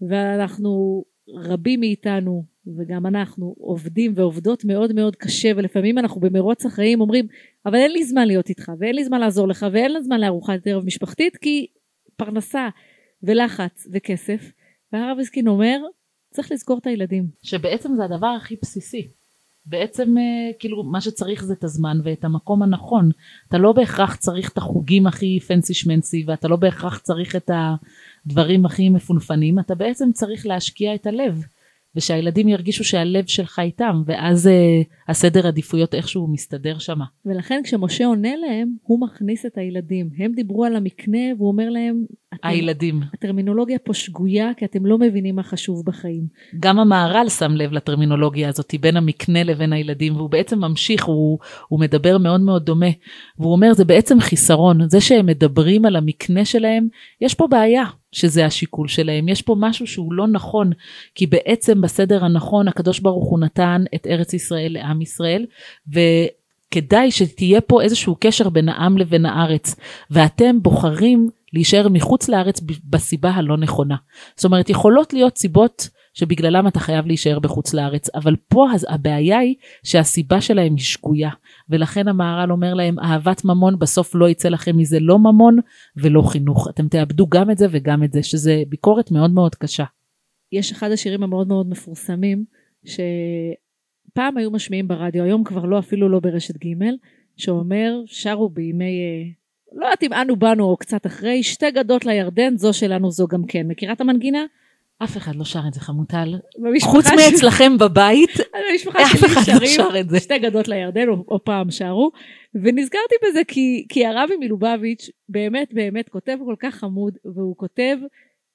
ואנחנו 0.08 1.04
רבים 1.34 1.80
מאיתנו 1.80 2.44
וגם 2.66 3.06
אנחנו 3.06 3.54
עובדים 3.58 4.12
ועובדות 4.16 4.64
מאוד 4.64 4.92
מאוד 4.92 5.16
קשה 5.16 5.52
ולפעמים 5.56 5.98
אנחנו 5.98 6.20
במרוץ 6.20 6.66
החיים 6.66 7.00
אומרים 7.00 7.26
אבל 7.66 7.74
אין 7.74 7.92
לי 7.92 8.04
זמן 8.04 8.26
להיות 8.26 8.48
איתך 8.48 8.72
ואין 8.78 8.94
לי 8.94 9.04
זמן 9.04 9.20
לעזור 9.20 9.48
לך 9.48 9.66
ואין 9.72 9.92
לי 9.92 10.02
זמן 10.02 10.20
לארוחת 10.20 10.66
ערב 10.66 10.84
משפחתית 10.84 11.36
כי 11.36 11.66
פרנסה 12.16 12.68
ולחץ 13.22 13.86
וכסף 13.92 14.52
והרב 14.92 15.16
ריסקין 15.18 15.48
אומר 15.48 15.78
צריך 16.30 16.52
לזכור 16.52 16.78
את 16.78 16.86
הילדים 16.86 17.26
שבעצם 17.42 17.94
זה 17.96 18.04
הדבר 18.04 18.26
הכי 18.26 18.56
בסיסי. 18.62 19.08
בעצם 19.66 20.18
אה, 20.18 20.52
כאילו 20.58 20.82
מה 20.82 21.00
שצריך 21.00 21.44
זה 21.44 21.52
את 21.52 21.64
הזמן 21.64 21.98
ואת 22.04 22.24
המקום 22.24 22.62
הנכון. 22.62 23.10
אתה 23.48 23.58
לא 23.58 23.72
בהכרח 23.72 24.16
צריך 24.16 24.52
את 24.52 24.58
החוגים 24.58 25.06
הכי 25.06 25.40
פנסי 25.40 25.74
שמנסי 25.74 26.24
ואתה 26.26 26.48
לא 26.48 26.56
בהכרח 26.56 26.98
צריך 26.98 27.36
את 27.36 27.50
הדברים 28.26 28.66
הכי 28.66 28.88
מפונפנים, 28.88 29.58
אתה 29.58 29.74
בעצם 29.74 30.12
צריך 30.12 30.46
להשקיע 30.46 30.94
את 30.94 31.06
הלב. 31.06 31.44
ושהילדים 31.96 32.48
ירגישו 32.48 32.84
שהלב 32.84 33.26
שלך 33.26 33.58
איתם 33.58 34.02
ואז 34.06 34.46
אה, 34.46 34.80
הסדר 35.08 35.46
עדיפויות 35.46 35.94
איכשהו 35.94 36.28
מסתדר 36.28 36.78
שמה. 36.78 37.04
ולכן 37.26 37.60
כשמשה 37.64 38.06
עונה 38.06 38.36
להם 38.36 38.68
הוא 38.82 39.00
מכניס 39.00 39.46
את 39.46 39.58
הילדים. 39.58 40.10
הם 40.18 40.32
דיברו 40.32 40.64
על 40.64 40.76
המקנה 40.76 41.18
והוא 41.38 41.48
אומר 41.48 41.70
להם 41.70 42.04
אתם, 42.34 42.48
הילדים. 42.48 43.00
הטרמינולוגיה 43.14 43.78
פה 43.78 43.94
שגויה 43.94 44.50
כי 44.56 44.64
אתם 44.64 44.86
לא 44.86 44.98
מבינים 44.98 45.36
מה 45.36 45.42
חשוב 45.42 45.82
בחיים. 45.86 46.26
גם 46.60 46.78
המהר"ל 46.78 47.28
שם 47.28 47.52
לב 47.52 47.72
לטרמינולוגיה 47.72 48.48
הזאת 48.48 48.74
בין 48.80 48.96
המקנה 48.96 49.42
לבין 49.42 49.72
הילדים 49.72 50.16
והוא 50.16 50.30
בעצם 50.30 50.58
ממשיך 50.58 51.04
הוא, 51.04 51.38
הוא 51.68 51.80
מדבר 51.80 52.18
מאוד 52.18 52.40
מאוד 52.40 52.64
דומה. 52.64 52.90
והוא 53.38 53.52
אומר 53.52 53.72
זה 53.72 53.84
בעצם 53.84 54.20
חיסרון. 54.20 54.88
זה 54.88 55.00
שהם 55.00 55.26
מדברים 55.26 55.84
על 55.84 55.96
המקנה 55.96 56.44
שלהם 56.44 56.88
יש 57.20 57.34
פה 57.34 57.46
בעיה 57.46 57.84
שזה 58.12 58.46
השיקול 58.46 58.88
שלהם. 58.88 59.28
יש 59.28 59.42
פה 59.42 59.56
משהו 59.58 59.86
שהוא 59.86 60.12
לא 60.12 60.26
נכון 60.26 60.70
כי 61.14 61.26
בעצם 61.26 61.80
בסדר 61.80 62.24
הנכון 62.24 62.68
הקדוש 62.68 63.00
ברוך 63.00 63.30
הוא 63.30 63.40
נתן 63.40 63.84
את 63.94 64.06
ארץ 64.06 64.34
ישראל 64.34 64.72
לעם 64.72 64.91
ישראל 65.00 65.46
וכדאי 65.88 67.10
שתהיה 67.10 67.60
פה 67.60 67.82
איזשהו 67.82 68.16
קשר 68.20 68.48
בין 68.48 68.68
העם 68.68 68.98
לבין 68.98 69.26
הארץ 69.26 69.74
ואתם 70.10 70.62
בוחרים 70.62 71.28
להישאר 71.52 71.88
מחוץ 71.88 72.28
לארץ 72.28 72.60
בסיבה 72.84 73.30
הלא 73.30 73.56
נכונה. 73.56 73.96
זאת 74.36 74.44
אומרת, 74.44 74.70
יכולות 74.70 75.12
להיות 75.12 75.38
סיבות 75.38 75.88
שבגללם 76.14 76.66
אתה 76.66 76.80
חייב 76.80 77.06
להישאר 77.06 77.38
בחוץ 77.38 77.74
לארץ, 77.74 78.14
אבל 78.14 78.36
פה 78.48 78.66
הבעיה 78.88 79.38
היא 79.38 79.54
שהסיבה 79.82 80.40
שלהם 80.40 80.74
היא 80.74 80.84
שגויה, 80.84 81.30
ולכן 81.70 82.08
המהר"ל 82.08 82.52
אומר 82.52 82.74
להם, 82.74 82.98
אהבת 82.98 83.44
ממון 83.44 83.78
בסוף 83.78 84.14
לא 84.14 84.28
יצא 84.28 84.48
לכם 84.48 84.76
מזה 84.76 85.00
לא 85.00 85.18
ממון 85.18 85.58
ולא 85.96 86.22
חינוך. 86.22 86.68
אתם 86.68 86.88
תאבדו 86.88 87.26
גם 87.26 87.50
את 87.50 87.58
זה 87.58 87.66
וגם 87.70 88.04
את 88.04 88.12
זה, 88.12 88.22
שזה 88.22 88.62
ביקורת 88.68 89.10
מאוד 89.10 89.30
מאוד 89.30 89.54
קשה. 89.54 89.84
יש 90.52 90.72
אחד 90.72 90.90
השירים 90.90 91.22
המאוד 91.22 91.48
מאוד 91.48 91.68
מפורסמים, 91.68 92.44
שפעם 94.12 94.36
היו 94.36 94.50
משמיעים 94.50 94.88
ברדיו, 94.88 95.24
היום 95.24 95.44
כבר 95.44 95.64
לא, 95.64 95.78
אפילו 95.78 96.08
לא 96.08 96.20
ברשת 96.20 96.56
ג', 96.64 96.68
שאומר, 97.36 98.00
שרו 98.06 98.48
בימי... 98.48 98.92
לא 99.72 99.84
יודעת 99.84 100.02
אם 100.02 100.12
אנו 100.12 100.36
באנו 100.36 100.64
או 100.64 100.76
קצת 100.76 101.06
אחרי, 101.06 101.42
שתי 101.42 101.70
גדות 101.70 102.06
לירדן, 102.06 102.56
זו 102.56 102.72
שלנו 102.72 103.10
זו 103.10 103.26
גם 103.26 103.44
כן. 103.48 103.66
מכירה 103.68 103.92
את 103.92 104.00
המנגינה? 104.00 104.44
אף 105.04 105.16
אחד 105.16 105.34
לא 105.36 105.44
שר 105.44 105.60
את 105.68 105.74
זה 105.74 105.80
חמוטל, 105.80 106.34
חוץ 106.82 107.06
שלי- 107.08 107.16
מאצלכם 107.16 107.78
בבית, 107.78 108.30
אף 109.02 109.24
אחד 109.24 109.52
לא 109.60 109.66
שר 109.66 110.00
את 110.00 110.08
זה. 110.08 110.20
שתי 110.20 110.38
גדות 110.38 110.68
לירדן, 110.68 111.08
או, 111.08 111.24
או 111.28 111.44
פעם 111.44 111.70
שרו, 111.70 112.10
ונזכרתי 112.54 113.14
בזה 113.28 113.40
כי, 113.48 113.86
כי 113.88 114.06
הרבי 114.06 114.36
מלובביץ' 114.36 115.10
באמת 115.28 115.74
באמת 115.74 116.08
כותב 116.08 116.38
כל 116.44 116.54
כך 116.58 116.74
חמוד, 116.74 117.18
והוא 117.24 117.56
כותב, 117.56 117.96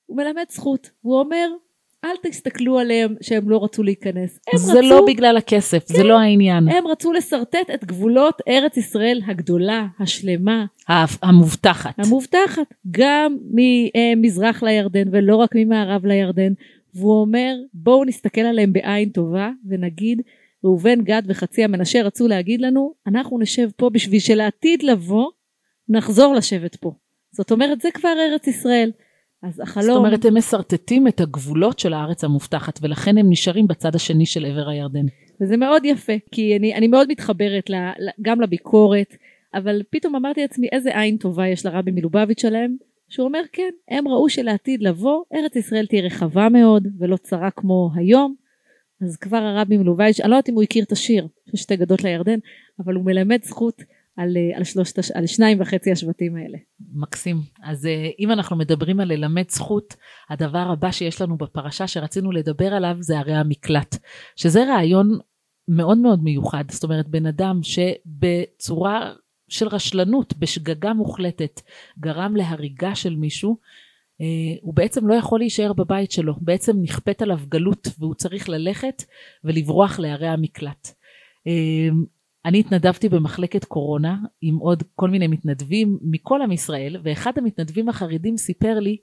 הוא 0.05 0.17
מלמד 0.17 0.45
זכות, 0.49 0.89
הוא 1.01 1.19
אומר, 1.19 1.47
אל 2.05 2.15
תסתכלו 2.23 2.79
עליהם 2.79 3.15
שהם 3.21 3.49
לא 3.49 3.63
רצו 3.63 3.83
להיכנס. 3.83 4.39
הם 4.53 4.57
זה 4.57 4.71
רצו, 4.71 4.81
לא 4.81 5.05
בגלל 5.07 5.37
הכסף, 5.37 5.87
זה 5.87 6.03
לא 6.03 6.19
העניין. 6.19 6.67
הם 6.67 6.87
רצו 6.87 7.13
לשרטט 7.13 7.69
את 7.73 7.85
גבולות 7.85 8.41
ארץ 8.47 8.77
ישראל 8.77 9.21
הגדולה, 9.27 9.87
השלמה, 9.99 10.65
המובטחת. 11.23 11.93
המובטחת, 11.97 12.73
גם 12.91 13.37
ממזרח 13.51 14.63
לירדן 14.63 15.07
ולא 15.11 15.35
רק 15.35 15.51
ממערב 15.55 16.05
לירדן. 16.05 16.53
והוא 16.93 17.21
אומר, 17.21 17.55
בואו 17.73 18.05
נסתכל 18.05 18.41
עליהם 18.41 18.73
בעין 18.73 19.09
טובה 19.09 19.51
ונגיד, 19.69 20.21
ראובן, 20.63 21.01
גד 21.01 21.23
וחצי 21.25 21.63
המנשה 21.63 22.03
רצו 22.03 22.27
להגיד 22.27 22.61
לנו, 22.61 22.93
אנחנו 23.07 23.39
נשב 23.39 23.69
פה 23.75 23.89
בשביל 23.89 24.19
שלעתיד 24.19 24.83
לבוא, 24.83 25.31
נחזור 25.89 26.35
לשבת 26.35 26.75
פה. 26.75 26.91
זאת 27.31 27.51
אומרת, 27.51 27.81
זה 27.81 27.89
כבר 27.93 28.13
ארץ 28.31 28.47
ישראל. 28.47 28.91
אז 29.43 29.59
החלום... 29.59 29.85
זאת 29.87 29.97
אומרת, 29.97 30.25
הם 30.25 30.37
משרטטים 30.37 31.07
את 31.07 31.21
הגבולות 31.21 31.79
של 31.79 31.93
הארץ 31.93 32.23
המובטחת, 32.23 32.79
ולכן 32.81 33.17
הם 33.17 33.29
נשארים 33.29 33.67
בצד 33.67 33.95
השני 33.95 34.25
של 34.25 34.45
עבר 34.45 34.69
הירדן. 34.69 35.05
וזה 35.41 35.57
מאוד 35.57 35.85
יפה, 35.85 36.13
כי 36.31 36.57
אני, 36.57 36.75
אני 36.75 36.87
מאוד 36.87 37.07
מתחברת 37.11 37.69
ל, 37.69 37.75
גם 38.21 38.41
לביקורת, 38.41 39.15
אבל 39.53 39.81
פתאום 39.89 40.15
אמרתי 40.15 40.41
לעצמי 40.41 40.67
איזה 40.71 40.99
עין 40.99 41.17
טובה 41.17 41.47
יש 41.47 41.65
לרבי 41.65 41.91
מלובביץ' 41.91 42.45
עליהם, 42.45 42.75
שהוא 43.09 43.27
אומר 43.27 43.41
כן, 43.51 43.69
הם 43.89 44.07
ראו 44.07 44.29
שלעתיד 44.29 44.81
לבוא, 44.83 45.23
ארץ 45.33 45.55
ישראל 45.55 45.85
תהיה 45.85 46.05
רחבה 46.05 46.49
מאוד 46.49 46.87
ולא 46.99 47.17
צרה 47.17 47.51
כמו 47.51 47.89
היום, 47.95 48.35
אז 49.01 49.17
כבר 49.17 49.37
הרבי 49.37 49.77
מלובביץ', 49.77 50.19
אני 50.19 50.29
לא 50.29 50.35
יודעת 50.35 50.49
אם 50.49 50.53
הוא 50.53 50.63
הכיר 50.63 50.83
את 50.83 50.91
השיר 50.91 51.27
של 51.49 51.57
שתי 51.57 51.75
גדות 51.75 52.03
לירדן, 52.03 52.39
אבל 52.79 52.93
הוא 52.93 53.05
מלמד 53.05 53.43
זכות 53.43 53.81
על, 54.17 54.37
אה, 54.37 54.57
על, 54.57 54.63
שלושת, 54.63 54.99
על 55.13 55.27
שניים 55.27 55.61
וחצי 55.61 55.91
השבטים 55.91 56.35
האלה. 56.35 56.57
מקסים. 56.93 57.37
אז 57.63 57.85
אה, 57.85 58.09
אם 58.19 58.31
אנחנו 58.31 58.55
מדברים 58.55 58.99
על 58.99 59.13
ללמד 59.13 59.49
זכות, 59.49 59.95
הדבר 60.29 60.67
הבא 60.73 60.91
שיש 60.91 61.21
לנו 61.21 61.37
בפרשה 61.37 61.87
שרצינו 61.87 62.31
לדבר 62.31 62.73
עליו 62.73 62.95
זה 62.99 63.19
ערי 63.19 63.35
המקלט, 63.35 63.97
שזה 64.35 64.63
רעיון 64.63 65.19
מאוד 65.67 65.97
מאוד 65.97 66.23
מיוחד. 66.23 66.63
זאת 66.71 66.83
אומרת, 66.83 67.07
בן 67.07 67.25
אדם 67.25 67.59
שבצורה 67.63 69.13
של 69.49 69.67
רשלנות, 69.67 70.37
בשגגה 70.37 70.93
מוחלטת, 70.93 71.61
גרם 71.99 72.35
להריגה 72.35 72.95
של 72.95 73.15
מישהו, 73.15 73.57
אה, 74.21 74.25
הוא 74.61 74.73
בעצם 74.73 75.07
לא 75.07 75.13
יכול 75.13 75.39
להישאר 75.39 75.73
בבית 75.73 76.11
שלו, 76.11 76.33
בעצם 76.41 76.81
נכפית 76.81 77.21
עליו 77.21 77.39
גלות 77.49 77.87
והוא 77.99 78.15
צריך 78.15 78.49
ללכת 78.49 79.03
ולברוח 79.43 79.99
לערי 79.99 80.27
המקלט. 80.27 80.93
אני 82.47 82.59
התנדבתי 82.59 83.09
במחלקת 83.09 83.65
קורונה 83.65 84.17
עם 84.41 84.57
עוד 84.57 84.83
כל 84.95 85.09
מיני 85.09 85.27
מתנדבים 85.27 85.99
מכל 86.01 86.41
עם 86.41 86.51
ישראל, 86.51 86.97
ואחד 87.03 87.37
המתנדבים 87.37 87.89
החרדים 87.89 88.37
סיפר 88.37 88.79
לי 88.79 88.97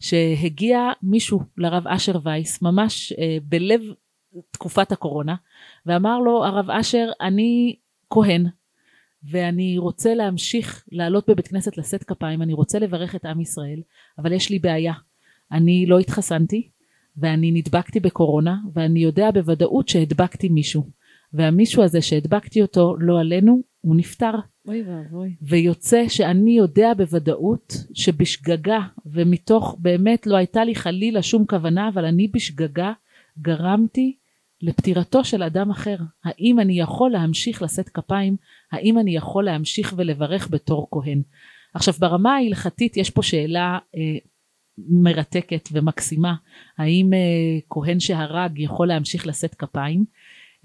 שהגיע 0.00 0.80
מישהו 1.02 1.40
לרב 1.56 1.88
אשר 1.88 2.18
וייס, 2.24 2.62
ממש 2.62 3.12
אה, 3.12 3.38
בלב 3.42 3.80
תקופת 4.50 4.92
הקורונה, 4.92 5.34
ואמר 5.86 6.18
לו, 6.18 6.44
הרב 6.44 6.70
אשר, 6.70 7.10
אני 7.20 7.76
כהן, 8.10 8.46
ואני 9.30 9.78
רוצה 9.78 10.14
להמשיך 10.14 10.84
לעלות 10.92 11.30
בבית 11.30 11.48
כנסת 11.48 11.76
לשאת 11.76 12.04
כפיים, 12.04 12.42
אני 12.42 12.52
רוצה 12.52 12.78
לברך 12.78 13.14
את 13.14 13.24
עם 13.24 13.40
ישראל, 13.40 13.80
אבל 14.18 14.32
יש 14.32 14.50
לי 14.50 14.58
בעיה. 14.58 14.92
אני 15.52 15.86
לא 15.86 15.98
התחסנתי, 15.98 16.68
ואני 17.16 17.50
נדבקתי 17.50 18.00
בקורונה, 18.00 18.56
ואני 18.74 19.00
יודע 19.00 19.30
בוודאות 19.30 19.88
שהדבקתי 19.88 20.48
מישהו. 20.48 20.97
והמישהו 21.32 21.82
הזה 21.82 22.02
שהדבקתי 22.02 22.62
אותו, 22.62 22.96
לא 22.98 23.20
עלינו, 23.20 23.62
הוא 23.80 23.96
נפטר. 23.96 24.32
אוי 24.68 24.82
ואבוי. 24.82 25.34
ויוצא 25.42 26.08
שאני 26.08 26.50
יודע 26.50 26.94
בוודאות 26.94 27.74
שבשגגה, 27.94 28.80
ומתוך 29.06 29.76
באמת 29.78 30.26
לא 30.26 30.36
הייתה 30.36 30.64
לי 30.64 30.74
חלילה 30.74 31.22
שום 31.22 31.46
כוונה, 31.46 31.88
אבל 31.88 32.04
אני 32.04 32.28
בשגגה 32.28 32.92
גרמתי 33.38 34.16
לפטירתו 34.62 35.24
של 35.24 35.42
אדם 35.42 35.70
אחר. 35.70 35.96
האם 36.24 36.60
אני 36.60 36.80
יכול 36.80 37.10
להמשיך 37.10 37.62
לשאת 37.62 37.88
כפיים? 37.88 38.36
האם 38.72 38.98
אני 38.98 39.16
יכול 39.16 39.44
להמשיך 39.44 39.94
ולברך 39.96 40.48
בתור 40.50 40.88
כהן? 40.90 41.22
עכשיו 41.74 41.94
ברמה 41.98 42.36
ההלכתית 42.36 42.96
יש 42.96 43.10
פה 43.10 43.22
שאלה 43.22 43.78
אה, 43.96 44.18
מרתקת 44.78 45.68
ומקסימה, 45.72 46.34
האם 46.78 47.12
אה, 47.12 47.18
כהן 47.70 48.00
שהרג 48.00 48.58
יכול 48.58 48.88
להמשיך 48.88 49.26
לשאת 49.26 49.54
כפיים? 49.54 50.04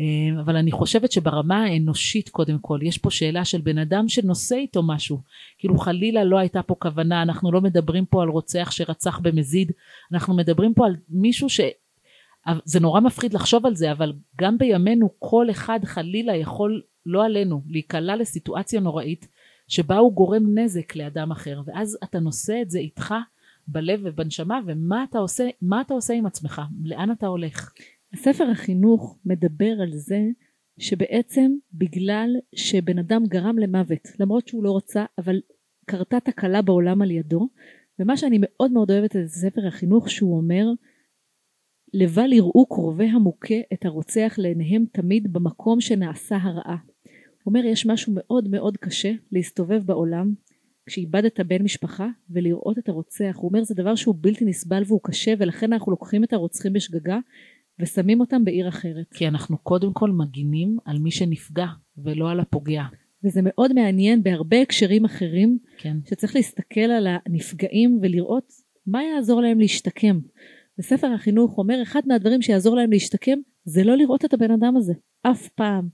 אה, 0.01 0.41
אבל 0.41 0.55
אני 0.55 0.71
חושבת 0.71 1.11
שברמה 1.11 1.63
האנושית 1.63 2.29
קודם 2.29 2.57
כל, 2.61 2.79
יש 2.83 2.97
פה 2.97 3.11
שאלה 3.11 3.45
של 3.45 3.61
בן 3.61 3.77
אדם 3.77 4.07
שנושא 4.07 4.55
איתו 4.55 4.83
משהו. 4.83 5.19
כאילו 5.57 5.77
חלילה 5.77 6.23
לא 6.23 6.37
הייתה 6.37 6.61
פה 6.63 6.75
כוונה, 6.79 7.21
אנחנו 7.21 7.51
לא 7.51 7.61
מדברים 7.61 8.05
פה 8.05 8.21
על 8.21 8.29
רוצח 8.29 8.71
שרצח 8.71 9.19
במזיד, 9.19 9.71
אנחנו 10.13 10.35
מדברים 10.35 10.73
פה 10.73 10.85
על 10.85 10.95
מישהו 11.09 11.49
ש... 11.49 11.61
זה 12.65 12.79
נורא 12.79 12.99
מפחיד 12.99 13.33
לחשוב 13.33 13.65
על 13.65 13.75
זה, 13.75 13.91
אבל 13.91 14.13
גם 14.41 14.57
בימינו 14.57 15.09
כל 15.19 15.47
אחד 15.51 15.79
חלילה 15.85 16.35
יכול, 16.35 16.81
לא 17.05 17.25
עלינו, 17.25 17.61
להיקלע 17.67 18.15
לסיטואציה 18.15 18.79
נוראית 18.79 19.27
שבה 19.67 19.97
הוא 19.97 20.13
גורם 20.13 20.57
נזק 20.59 20.95
לאדם 20.95 21.31
אחר, 21.31 21.61
ואז 21.65 21.97
אתה 22.03 22.19
נושא 22.19 22.59
את 22.61 22.69
זה 22.69 22.79
איתך 22.79 23.13
בלב 23.67 23.99
ובנשמה, 24.03 24.59
ומה 24.65 25.03
אתה 25.09 25.19
עושה, 25.19 25.49
אתה 25.81 25.93
עושה 25.93 26.13
עם 26.13 26.25
עצמך? 26.25 26.61
לאן 26.83 27.11
אתה 27.11 27.27
הולך? 27.27 27.71
הספר 28.13 28.49
החינוך 28.49 29.17
מדבר 29.25 29.81
על 29.81 29.91
זה 29.91 30.21
שבעצם 30.79 31.51
בגלל 31.73 32.29
שבן 32.55 32.99
אדם 32.99 33.23
גרם 33.27 33.57
למוות, 33.57 34.07
למרות 34.19 34.47
שהוא 34.47 34.63
לא 34.63 34.77
רצה, 34.77 35.05
אבל 35.17 35.41
קרתה 35.85 36.19
תקלה 36.19 36.61
בעולם 36.61 37.01
על 37.01 37.11
ידו, 37.11 37.49
ומה 37.99 38.17
שאני 38.17 38.37
מאוד 38.41 38.71
מאוד 38.71 38.91
אוהבת 38.91 39.15
את 39.15 39.27
ספר 39.27 39.67
החינוך 39.67 40.09
שהוא 40.09 40.37
אומר, 40.37 40.65
לבל 41.93 42.33
יראו 42.33 42.65
קרובי 42.65 43.05
המוכה 43.05 43.55
את 43.73 43.85
הרוצח 43.85 44.35
לעיניהם 44.37 44.85
תמיד 44.91 45.33
במקום 45.33 45.81
שנעשה 45.81 46.37
הרעה. 46.41 46.77
הוא 47.43 47.53
אומר 47.53 47.65
יש 47.65 47.85
משהו 47.85 48.13
מאוד 48.15 48.47
מאוד 48.47 48.77
קשה 48.77 49.11
להסתובב 49.31 49.83
בעולם 49.85 50.33
כשאיבדת 50.85 51.39
בן 51.39 51.63
משפחה 51.63 52.07
ולראות 52.29 52.77
את 52.77 52.89
הרוצח. 52.89 53.35
הוא 53.35 53.49
אומר 53.49 53.63
זה 53.63 53.75
דבר 53.75 53.95
שהוא 53.95 54.15
בלתי 54.21 54.45
נסבל 54.45 54.83
והוא 54.87 54.99
קשה 55.03 55.33
ולכן 55.37 55.73
אנחנו 55.73 55.91
לוקחים 55.91 56.23
את 56.23 56.33
הרוצחים 56.33 56.73
בשגגה 56.73 57.19
ושמים 57.83 58.19
אותם 58.19 58.45
בעיר 58.45 58.67
אחרת. 58.67 59.13
כי 59.13 59.27
אנחנו 59.27 59.57
קודם 59.57 59.93
כל 59.93 60.11
מגינים 60.11 60.77
על 60.85 60.99
מי 60.99 61.11
שנפגע 61.11 61.67
ולא 61.97 62.31
על 62.31 62.39
הפוגע. 62.39 62.83
וזה 63.23 63.41
מאוד 63.43 63.73
מעניין 63.73 64.23
בהרבה 64.23 64.61
הקשרים 64.61 65.05
אחרים 65.05 65.57
כן. 65.77 65.97
שצריך 66.09 66.35
להסתכל 66.35 66.79
על 66.79 67.07
הנפגעים 67.25 67.99
ולראות 68.01 68.53
מה 68.87 69.03
יעזור 69.03 69.41
להם 69.41 69.59
להשתקם. 69.59 70.19
וספר 70.79 71.07
החינוך 71.07 71.57
אומר 71.57 71.81
אחד 71.81 72.01
מהדברים 72.05 72.41
שיעזור 72.41 72.75
להם 72.75 72.91
להשתקם 72.91 73.37
זה 73.65 73.83
לא 73.83 73.97
לראות 73.97 74.25
את 74.25 74.33
הבן 74.33 74.51
אדם 74.51 74.77
הזה 74.77 74.93
אף 75.21 75.47
פעם. 75.47 75.87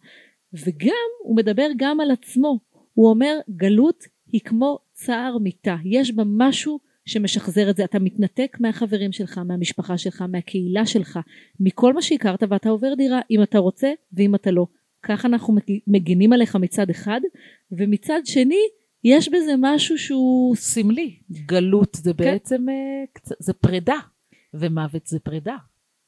וגם 0.53 1.09
הוא 1.23 1.35
מדבר 1.35 1.67
גם 1.77 1.99
על 1.99 2.11
עצמו. 2.11 2.59
הוא 2.93 3.09
אומר 3.09 3.37
גלות 3.49 4.03
היא 4.27 4.41
כמו 4.41 4.79
צער 4.93 5.37
מיתה 5.37 5.75
יש 5.85 6.11
בה 6.11 6.23
משהו 6.25 6.79
שמשחזר 7.09 7.69
את 7.69 7.75
זה. 7.75 7.83
אתה 7.83 7.99
מתנתק 7.99 8.57
מהחברים 8.59 9.11
שלך 9.11 9.37
מהמשפחה 9.37 9.97
שלך 9.97 10.21
מהקהילה 10.21 10.85
שלך 10.85 11.19
מכל 11.59 11.93
מה 11.93 12.01
שהכרת 12.01 12.43
ואתה 12.49 12.69
עובר 12.69 12.93
דירה 12.93 13.19
אם 13.31 13.43
אתה 13.43 13.59
רוצה 13.59 13.91
ואם 14.13 14.35
אתה 14.35 14.51
לא. 14.51 14.67
כך 15.03 15.25
אנחנו 15.25 15.55
מגינים 15.87 16.33
עליך 16.33 16.55
מצד 16.55 16.89
אחד 16.89 17.21
ומצד 17.71 18.21
שני 18.25 18.61
יש 19.03 19.29
בזה 19.29 19.53
משהו 19.57 19.97
שהוא 19.97 20.55
סמלי. 20.55 21.19
גלות 21.31 21.95
זה 21.95 22.13
בעצם, 22.13 22.69
אה, 22.69 22.75
זה 23.39 23.53
פרידה, 23.53 23.97
ומוות 24.53 25.05
זה 25.05 25.19
פרידה. 25.19 25.55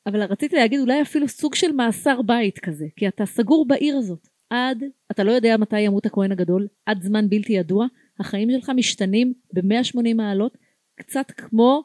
אבל 0.08 0.24
רציתי 0.24 0.56
להגיד 0.56 0.80
אולי 0.80 1.02
אפילו 1.02 1.28
סוג 1.28 1.56
של 1.56 1.72
מאסר 1.72 2.22
בית 2.22 2.60
כזה 2.60 2.86
כי 2.96 3.08
אתה 3.08 3.26
סגור 3.26 3.68
בעיר 3.68 3.98
הזאת. 3.98 4.28
עד 4.50 4.84
אתה 5.12 5.24
לא 5.24 5.32
יודע 5.32 5.58
מתי 5.58 5.80
ימות 5.80 6.06
הכהן 6.06 6.32
הגדול 6.32 6.68
עד 6.86 7.02
זמן 7.02 7.30
בלתי 7.30 7.54
ידוע 7.54 7.88
החיים 8.20 8.50
שלך 8.52 8.72
משתנים 8.76 9.34
ב-180 9.54 10.14
מעלות 10.16 10.58
קצת 11.02 11.32
כמו 11.32 11.84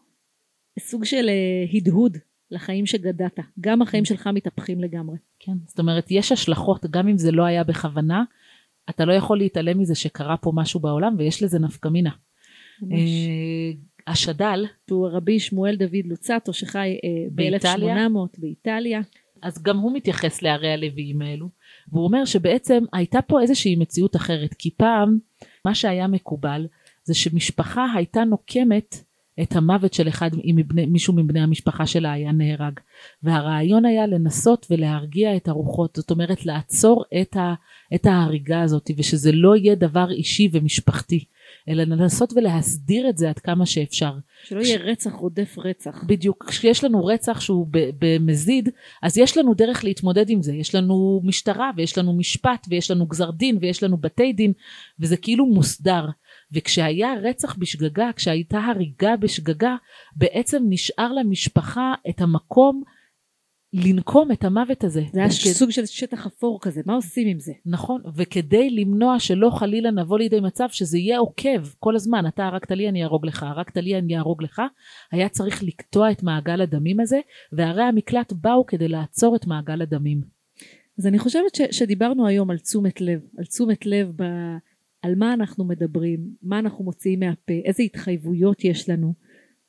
סוג 0.79 1.05
של 1.05 1.29
אה, 1.29 1.79
הדהוד 1.79 2.17
לחיים 2.51 2.87
שגדעת 2.87 3.39
גם 3.61 3.83
החיים 3.83 4.05
שלך 4.05 4.27
מתהפכים 4.27 4.81
לגמרי. 4.81 5.17
כן, 5.39 5.53
זאת 5.67 5.79
אומרת, 5.79 6.07
יש 6.11 6.33
השלכות, 6.33 6.87
גם 6.91 7.09
אם 7.09 7.19
זה 7.19 7.33
לא 7.33 7.45
היה 7.45 7.65
בכוונה, 7.65 8.25
אתה 8.91 9.05
לא 9.05 9.13
יכול 9.13 9.39
להתעלם 9.39 9.79
מזה 9.79 9.95
שקרה 9.95 10.37
פה 10.37 10.53
משהו 10.55 10.81
בעולם, 10.81 11.15
ויש 11.19 11.43
לזה 11.43 11.59
נפקא 11.59 11.89
מינה. 11.89 12.11
אה, 12.93 13.73
השד"ל, 14.07 14.67
שהוא 14.89 15.09
רבי 15.13 15.41
שמואל 15.41 15.77
דוד 15.77 16.05
לוצטו 16.05 16.53
שחי 16.53 16.99
אה, 17.05 17.29
באיטליה? 17.31 18.09
ב-1800 18.09 18.41
באיטליה. 18.41 19.01
אז 19.43 19.63
גם 19.63 19.79
הוא 19.79 19.97
מתייחס 19.97 20.43
לערי 20.43 20.73
הלוויים 20.73 21.23
האלו, 21.23 21.49
והוא 21.93 22.05
אומר 22.05 22.25
שבעצם 22.25 22.85
הייתה 22.93 23.23
פה 23.23 23.41
איזושהי 23.41 23.77
מציאות 23.77 24.17
אחרת, 24.17 24.55
כי 24.55 24.71
פעם 24.77 25.19
מה 25.65 25.75
שהיה 25.75 26.07
מקובל 26.07 26.67
זה 27.05 27.15
שמשפחה 27.15 27.87
הייתה 27.95 28.25
נוקמת 28.25 29.06
את 29.43 29.57
המוות 29.57 29.95
של 29.95 30.09
אחד, 30.09 30.31
אם 30.35 30.57
מבני, 30.57 30.87
מישהו 30.87 31.15
מבני 31.15 31.41
המשפחה 31.41 31.87
שלה 31.87 32.13
היה 32.13 32.33
נהרג. 32.33 32.81
והרעיון 33.23 33.85
היה 33.85 34.07
לנסות 34.07 34.67
ולהרגיע 34.71 35.37
את 35.37 35.49
הרוחות, 35.49 35.97
זאת 35.97 36.11
אומרת 36.11 36.47
לעצור 36.47 37.05
את, 37.21 37.37
ה, 37.37 37.55
את 37.95 38.07
ההריגה 38.07 38.63
הזאת, 38.63 38.91
ושזה 38.97 39.33
לא 39.33 39.57
יהיה 39.57 39.75
דבר 39.75 40.11
אישי 40.11 40.49
ומשפחתי, 40.53 41.25
אלא 41.69 41.85
לנסות 41.85 42.33
ולהסדיר 42.37 43.09
את 43.09 43.17
זה 43.19 43.29
עד 43.29 43.39
כמה 43.39 43.67
שאפשר. 43.67 44.13
שלא 44.45 44.61
יהיה 44.61 44.79
רצח 44.79 45.13
רודף 45.13 45.55
רצח. 45.59 46.05
בדיוק, 46.07 46.45
כשיש 46.49 46.85
לנו 46.85 47.05
רצח 47.05 47.41
שהוא 47.41 47.67
במזיד, 47.73 48.69
אז 49.03 49.19
יש 49.19 49.39
לנו 49.39 49.55
דרך 49.55 49.85
להתמודד 49.85 50.31
עם 50.31 50.43
זה. 50.43 50.55
יש 50.55 50.75
לנו 50.75 51.21
משטרה, 51.25 51.71
ויש 51.77 51.99
לנו 51.99 52.17
משפט, 52.17 52.67
ויש 52.71 52.91
לנו 52.91 53.07
גזר 53.07 53.31
דין, 53.31 53.59
ויש 53.61 53.83
לנו 53.83 53.97
בתי 53.97 54.33
דין, 54.33 54.53
וזה 55.01 55.17
כאילו 55.17 55.47
מוסדר. 55.47 56.07
וכשהיה 56.53 57.15
רצח 57.23 57.57
בשגגה, 57.59 58.11
כשהייתה 58.17 58.59
הריגה 58.59 59.17
בשגגה, 59.17 59.77
בעצם 60.17 60.63
נשאר 60.69 61.13
למשפחה 61.13 61.95
את 62.09 62.21
המקום 62.21 62.83
לנקום 63.73 64.33
את 64.33 64.45
המוות 64.45 64.85
הזה. 64.85 65.03
זה 65.13 65.21
היה 65.21 65.29
וכד... 65.29 65.51
סוג 65.51 65.71
של 65.71 65.87
שטח 65.87 66.27
אפור 66.27 66.59
כזה, 66.63 66.81
מה 66.87 66.95
עושים 66.95 67.29
עם 67.29 67.39
זה? 67.39 67.53
נכון, 67.67 68.03
וכדי 68.17 68.71
למנוע 68.71 69.19
שלא 69.19 69.51
חלילה 69.51 69.91
נבוא 69.91 70.19
לידי 70.19 70.41
מצב 70.41 70.67
שזה 70.71 70.99
יהיה 70.99 71.19
עוקב 71.19 71.67
כל 71.79 71.97
הזמן, 71.97 72.27
אתה 72.29 72.47
הרגת 72.47 72.71
לי 72.71 72.89
אני 72.89 73.03
אהרוג 73.03 73.27
לך, 73.27 73.43
הרגת 73.43 73.77
לי 73.77 73.99
אני 73.99 74.17
אהרוג 74.17 74.43
לך, 74.43 74.63
היה 75.13 75.29
צריך 75.29 75.63
לקטוע 75.63 76.11
את 76.11 76.23
מעגל 76.23 76.61
הדמים 76.61 77.01
הזה, 77.01 77.21
וערי 77.53 77.83
המקלט 77.83 78.33
באו 78.33 78.67
כדי 78.67 78.89
לעצור 78.89 79.37
את 79.37 79.47
מעגל 79.47 79.83
הדמים. 79.83 80.21
אז 80.99 81.07
אני 81.07 81.19
חושבת 81.19 81.55
ש, 81.55 81.61
שדיברנו 81.71 82.27
היום 82.27 82.51
על 82.51 82.59
תשומת 82.59 83.01
לב, 83.01 83.21
על 83.39 83.45
תשומת 83.45 83.87
לב 83.87 84.11
ב, 84.17 84.25
על 85.03 85.15
מה 85.15 85.35
אנחנו 85.35 85.65
מדברים, 85.65 86.21
מה 86.43 86.59
אנחנו 86.59 86.85
מוציאים 86.85 87.21
מהפה, 87.21 87.53
איזה 87.65 87.83
התחייבויות 87.83 88.65
יש 88.65 88.89
לנו. 88.89 89.15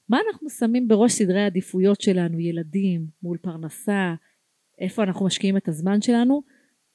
מה 0.10 0.20
אנחנו 0.28 0.50
שמים 0.50 0.88
בראש 0.88 1.12
סדרי 1.12 1.42
העדיפויות 1.42 2.02
שלנו, 2.02 2.40
ילדים, 2.40 3.08
מול 3.24 3.38
פרנסה, 3.38 4.16
איפה 4.80 5.04
אנחנו 5.04 5.26
משקיעים 5.26 5.58
את 5.58 5.68
הזמן 5.68 6.02
שלנו, 6.02 6.44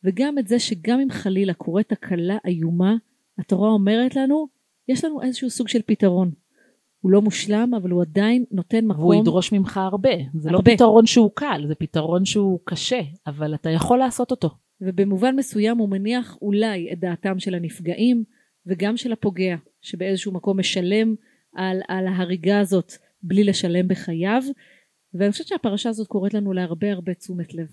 וגם 0.05 0.39
את 0.39 0.49
זה 0.49 0.59
שגם 0.59 1.01
אם 1.01 1.11
חלילה 1.11 1.55
קורית 1.55 1.89
תקלה 1.89 2.37
איומה, 2.47 2.97
התורה 3.39 3.71
אומרת 3.71 4.17
לנו, 4.17 4.49
יש 4.89 5.05
לנו 5.05 5.23
איזשהו 5.23 5.51
סוג 5.51 5.69
של 5.69 5.83
פתרון. 5.87 6.31
הוא 7.01 7.13
לא 7.13 7.23
מושלם, 7.23 7.75
אבל 7.75 7.91
הוא 7.91 8.03
עדיין 8.03 8.45
נותן 8.51 8.85
מקום. 8.85 9.01
והוא 9.01 9.15
ידרוש 9.15 9.53
ממך 9.53 9.77
הרבה. 9.77 10.11
זה 10.35 10.51
לא 10.51 10.57
הרבה. 10.57 10.71
לא 10.71 10.77
פתרון 10.77 11.07
שהוא 11.07 11.31
קל, 11.35 11.65
זה 11.69 11.75
פתרון 11.75 12.25
שהוא 12.25 12.61
קשה, 12.65 13.01
אבל 13.27 13.55
אתה 13.55 13.71
יכול 13.71 13.99
לעשות 13.99 14.31
אותו. 14.31 14.51
ובמובן 14.83 15.37
מסוים 15.37 15.79
הוא 15.79 15.89
מניח 15.89 16.39
אולי 16.43 16.93
את 16.93 16.99
דעתם 16.99 17.39
של 17.39 17.55
הנפגעים, 17.55 18.25
וגם 18.67 18.97
של 18.97 19.13
הפוגע, 19.13 19.57
שבאיזשהו 19.83 20.33
מקום 20.33 20.59
משלם 20.59 21.15
על, 21.55 21.81
על 21.89 22.07
ההריגה 22.07 22.61
הזאת 22.61 22.93
בלי 23.23 23.45
לשלם 23.45 23.89
בחייו 23.89 24.43
ואני 25.15 25.33
חושבת 25.33 25.47
שהפרשה 25.47 25.89
הזאת 25.89 26.07
קוראת 26.07 26.35
לנו 26.35 26.53
להרבה 26.53 26.93
הרבה 26.93 27.15
תשומת 27.15 27.55
לב. 27.55 27.69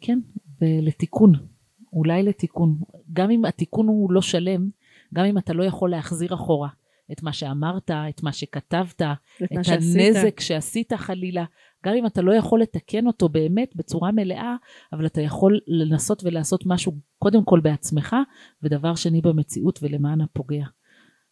כן, 0.00 0.18
ולתיקון, 0.60 1.32
אולי 1.92 2.22
לתיקון. 2.22 2.78
גם 3.12 3.30
אם 3.30 3.44
התיקון 3.44 3.88
הוא 3.88 4.12
לא 4.12 4.22
שלם, 4.22 4.68
גם 5.14 5.24
אם 5.24 5.38
אתה 5.38 5.52
לא 5.52 5.64
יכול 5.64 5.90
להחזיר 5.90 6.34
אחורה 6.34 6.68
את 7.12 7.22
מה 7.22 7.32
שאמרת, 7.32 7.90
את 7.90 8.22
מה 8.22 8.32
שכתבת, 8.32 9.02
את, 9.02 9.42
את 9.44 9.68
הנזק 9.68 10.40
שעשית 10.40 10.92
חלילה, 10.92 11.44
גם 11.86 11.94
אם 11.94 12.06
אתה 12.06 12.22
לא 12.22 12.34
יכול 12.34 12.60
לתקן 12.60 13.06
אותו 13.06 13.28
באמת 13.28 13.76
בצורה 13.76 14.12
מלאה, 14.12 14.56
אבל 14.92 15.06
אתה 15.06 15.20
יכול 15.20 15.60
לנסות 15.66 16.24
ולעשות 16.24 16.66
משהו 16.66 16.92
קודם 17.18 17.44
כל 17.44 17.60
בעצמך, 17.60 18.16
ודבר 18.62 18.94
שני 18.94 19.20
במציאות 19.20 19.78
ולמען 19.82 20.20
הפוגע. 20.20 20.64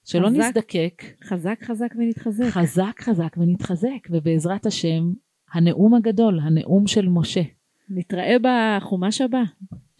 שלא 0.04 0.28
חזק, 0.28 0.36
נזדקק. 0.38 1.02
חזק 1.24 1.58
חזק 1.62 1.88
ונתחזק. 1.98 2.44
חזק 2.44 3.00
חזק 3.00 3.36
ונתחזק, 3.36 4.08
ובעזרת 4.10 4.66
השם, 4.66 5.12
הנאום 5.52 5.94
הגדול, 5.94 6.40
הנאום 6.42 6.86
של 6.86 7.08
משה. 7.08 7.42
נתראה 7.88 8.36
בחומש 8.42 9.20
הבא. 9.20 9.42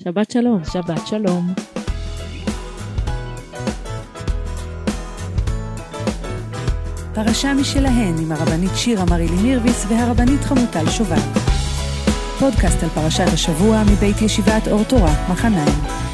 שבת 0.03 0.31
שלום. 0.31 0.65
שבת 0.65 1.07
שלום. 1.07 1.80
פרשה 7.15 7.55
משלהן 7.55 8.15
עם 8.19 8.33
הרבנית 8.33 8.71
שירה 8.75 9.05
מרילי 9.05 9.43
מירביס 9.43 9.87
והרבנית 9.89 10.45
חמוטל 10.45 10.91
שובל. 10.91 11.21
פודקאסט 12.39 12.83
על 12.83 12.89
פרשת 12.89 13.33
השבוע 13.33 13.83
מבית 13.93 14.23
ישיבת 14.23 14.69
אור 14.69 14.85
תורה, 14.85 15.15
מחניים. 15.33 16.10